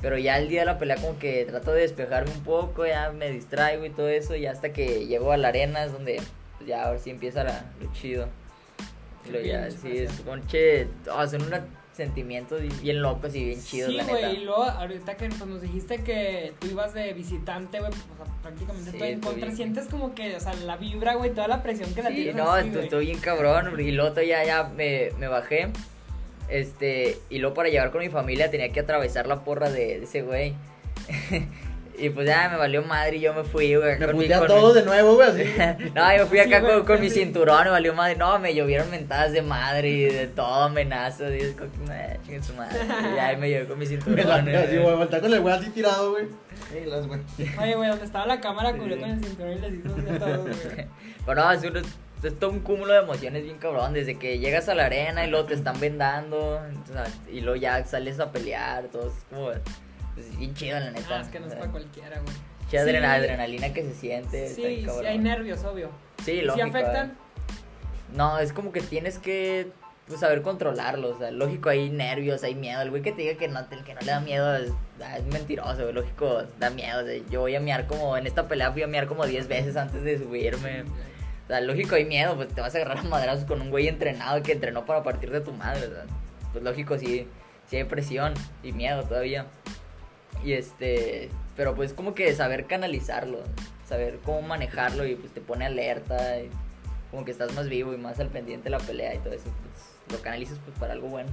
[0.00, 3.10] Pero ya el día de la pelea como que trato de despejarme un poco, ya
[3.10, 4.36] me distraigo y todo eso.
[4.36, 6.22] Y hasta que llego a la arena es donde
[6.56, 8.28] pues, ya ahora sí empieza la, lo chido.
[9.30, 10.40] Luego ya, sí, es pasión.
[10.40, 11.60] un che, oh, son unos
[12.00, 15.60] sentimientos bien locos y bien chidos, sí, la güey, y luego ahorita que pues, nos
[15.60, 19.56] dijiste que tú ibas de visitante, güey, o sea, prácticamente Sí, todo en contra, bien.
[19.56, 22.36] sientes como que, o sea, la vibra, güey, toda la presión que la Sí, tienes
[22.36, 23.78] no, así, estoy bien cabrón.
[23.78, 25.68] Y luego todavía ya me, me bajé.
[26.48, 30.04] Este, y luego para llegar con mi familia tenía que atravesar la porra de, de
[30.04, 30.54] ese güey.
[32.00, 33.98] y pues ya me valió madre y yo me fui, güey.
[33.98, 35.44] Me con mi- putea con todo mi- de nuevo, güey, así.
[35.94, 37.20] no, yo fui Sí, acá güey, con, con mi sí.
[37.20, 38.16] cinturón, me valió madre.
[38.16, 41.32] No, me llovieron mentadas de madre y de todo, amenazas.
[41.32, 42.78] Y es como que, "Nah, chingue su madre.
[43.14, 44.26] Y ahí me llevé con mi Me cinturón.
[44.46, 44.56] la eh.
[44.56, 46.24] así, güey, voltea con el güey así tirado, güey.
[46.74, 47.20] Ey, las, güey.
[47.60, 49.00] Oye, güey, donde estaba la cámara cubrió Sí.
[49.02, 50.86] con el cinturón y les hizo a todos, güey.
[51.26, 51.76] Pero no, es, un-
[52.22, 53.92] es todo un cúmulo de emociones bien cabrón.
[53.94, 56.60] Desde que llegas a la arena y luego te están vendando.
[57.32, 58.84] y luego ya sales a pelear.
[58.92, 59.50] Todo es como.
[60.26, 61.18] Pues, bien chido, la neta.
[61.18, 62.34] Ah, es que no es para cualquiera, güey.
[62.70, 62.76] Sí.
[62.76, 64.48] adrena- adrenalina que se siente.
[64.48, 65.90] Sí, sí, hay nervios, obvio.
[66.24, 66.66] Sí, ¿Y si lógico.
[66.68, 67.10] afectan?
[67.10, 67.14] eh.
[68.14, 69.68] No, es como que tienes que
[70.06, 71.10] pues, saber controlarlo.
[71.14, 72.80] O sea, lógico, hay nervios, hay miedo.
[72.82, 74.72] El güey que te diga que no, te- que no le da miedo es,
[75.04, 75.92] ah, es mentiroso, güey.
[75.92, 77.00] Lógico, da miedo.
[77.02, 78.16] O sea, yo voy a miar como.
[78.16, 80.82] En esta pelea fui a miar como 10 veces antes de subirme.
[80.82, 82.36] O sea, lógico, hay miedo.
[82.36, 85.30] Pues te vas a agarrar a madrazos con un güey entrenado que entrenó para partir
[85.32, 85.86] de tu madre.
[85.86, 86.04] o sea,
[86.52, 87.26] pues lógico, sí,
[87.68, 89.46] sí hay presión y miedo todavía.
[90.44, 91.28] Y este.
[91.56, 93.40] Pero pues como que saber canalizarlo.
[93.88, 96.40] Saber cómo manejarlo y pues te pone alerta.
[96.40, 96.48] Y
[97.10, 99.44] como que estás más vivo y más al pendiente de la pelea y todo eso.
[99.44, 101.28] Pues lo canalizas pues para algo bueno.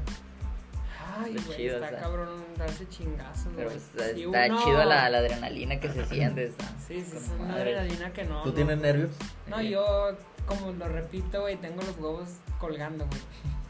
[1.20, 1.99] Ay, Está güey, chido, está o sea.
[2.01, 3.80] cabrón darse chingazos, Pero güey.
[3.80, 6.43] pues, está, Si está uno- chido la, la adrenalina que se siente.
[6.45, 8.41] está Sí, sí, es una adrenalina que no.
[8.43, 8.53] ¿Tú no.
[8.55, 9.12] tienes nervios?
[9.47, 12.30] No, yo, como lo repito, güey, tengo los huevos
[12.60, 13.22] colgando, güey.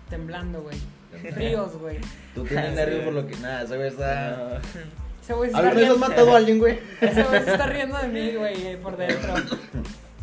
[0.10, 0.78] Temblando, güey.
[1.34, 2.00] Fríos, güey.
[2.34, 2.76] ¿Tú tienes Sí.
[2.76, 3.36] nervios por lo que.
[3.38, 4.32] Nada, güey está.
[4.38, 5.07] No.
[5.28, 6.80] Ese güey se está ¿Alguna vez has matado a alguien, güey?
[7.02, 9.34] Ese güey se está riendo de mí, güey, por dentro.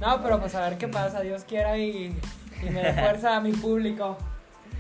[0.00, 1.20] No, pero pues a ver qué pasa.
[1.20, 2.16] Dios quiera y,
[2.62, 4.16] y me dé fuerza a mi público.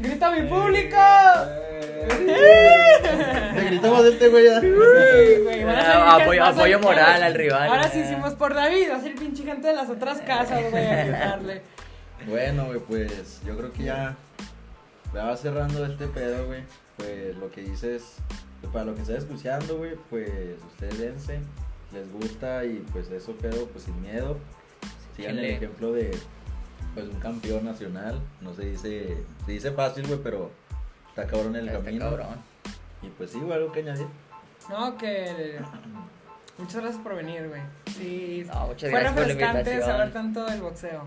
[0.00, 0.96] ¡Grita a mi público!
[3.54, 4.60] Te gritamos este güey ya.
[4.60, 4.70] Sí,
[5.42, 7.68] güey, van a Ah, apoyo- apoyo moral al rival.
[7.68, 10.86] Ahora sí hicimos por David, va a ser pinche gente de las otras casas, güey,
[10.86, 11.62] a gritarle.
[12.26, 14.16] Bueno, güey, pues yo creo que ya,
[15.14, 16.62] ya va cerrando este pedo, güey.
[16.96, 20.30] Pues lo que dices, pues, para lo que estés escuchando, güey, pues
[20.72, 21.40] ustedes dense,
[21.92, 24.38] les gusta y pues eso pedo, pues sin miedo.
[25.16, 26.10] Sigan el ejemplo de
[26.94, 28.20] pues un campeón nacional.
[28.40, 30.50] No se dice, se dice fácil, güey, pero
[31.08, 32.04] está cabrón el Está camino.
[32.10, 32.42] cabrón.
[33.02, 34.06] Y pues sí, güey, algo que añadir.
[34.70, 35.58] No, que.
[36.58, 37.60] Muchas gracias por venir, güey.
[37.96, 41.00] Sí, No, muchas fue gracias por la refrescante saber tanto del boxeo.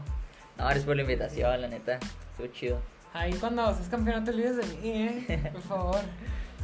[0.58, 2.00] No, gracias por la invitación, la neta.
[2.32, 2.82] Estuvo chido.
[3.14, 5.50] Ahí cuando seas campeón no te olvides de mí, eh.
[5.54, 6.02] Por favor.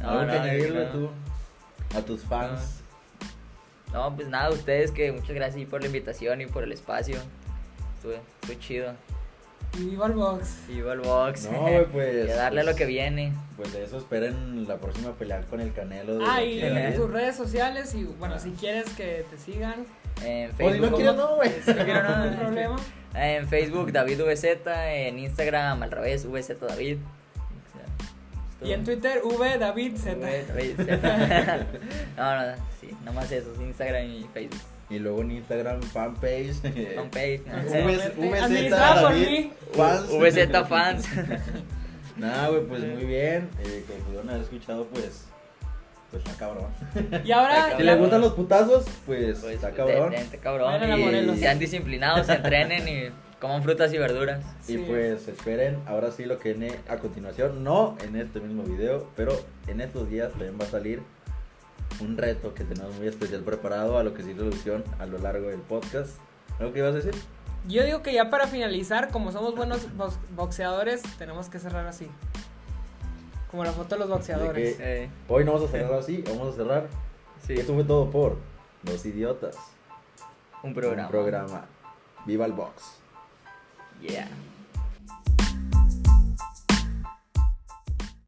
[0.00, 0.90] No, algo no, que añadir, güey, no.
[0.92, 1.10] tú,
[1.96, 2.80] a tus fans.
[3.92, 7.16] No, pues nada, ustedes que muchas gracias por la invitación y por el espacio.
[7.96, 8.92] Estuvo, estuvo chido.
[9.78, 10.58] Y viva el box.
[10.68, 11.48] Viva el box.
[11.50, 12.14] No, güey, pues.
[12.28, 13.32] y a darle a pues, lo que viene.
[13.56, 16.18] Pues de eso esperen la próxima pelea con el Canelo.
[16.18, 17.94] de Ah, y tus redes sociales.
[17.94, 19.84] Y bueno, si quieres que te sigan,
[20.24, 21.02] En O si Facebook.
[21.02, 21.50] no güey.
[21.64, 22.38] Quiero, no, no hay no.
[22.38, 22.76] problema.
[23.14, 26.98] En Facebook David VZ, en Instagram al revés, VZ David.
[28.64, 30.16] Y en Twitter, V David Z.
[30.16, 31.66] V, David Z.
[32.16, 34.60] no, no, sí, nomás eso, Instagram y Facebook.
[34.90, 36.54] Y luego en Instagram, fanpage.
[36.94, 37.40] Fanpage,
[38.16, 39.52] V- Administrada por David, mí.
[39.72, 40.08] fans.
[40.10, 41.06] VZ fans.
[42.16, 43.48] Nah, güey, pues muy bien.
[43.58, 45.24] Eh, que pudieron haber escuchado, pues.
[46.12, 46.68] Pues está cabrón.
[47.24, 47.76] Y ahora.
[47.76, 50.14] Si les gustan los putazos, pues, Pues, está cabrón.
[50.14, 50.80] está cabrón.
[51.00, 53.10] Y sean disciplinados, se entrenen y
[53.44, 54.42] coman frutas y verduras.
[54.66, 54.84] Y Sí.
[54.88, 59.32] pues esperen ahora sí lo que viene a continuación, no en este mismo video, pero
[59.66, 61.02] en estos días también va a salir
[62.00, 65.48] un reto que tenemos muy especial preparado a lo que sí solución a lo largo
[65.48, 66.16] del podcast.
[66.58, 67.14] ¿Algo que ibas a decir?
[67.68, 72.08] Yo digo que ya para finalizar, como somos buenos box- boxeadores, tenemos que cerrar así.
[73.50, 74.78] Como la foto de los boxeadores.
[74.78, 76.88] De Eh, Hoy no vamos a cerrar así, vamos a cerrar.
[77.46, 78.36] sí, Esto fue todo por
[78.82, 79.56] Los Idiotas.
[80.62, 81.04] un programa.
[81.04, 81.66] Un programa.
[82.26, 83.00] Viva el box.
[84.04, 84.28] Yeah.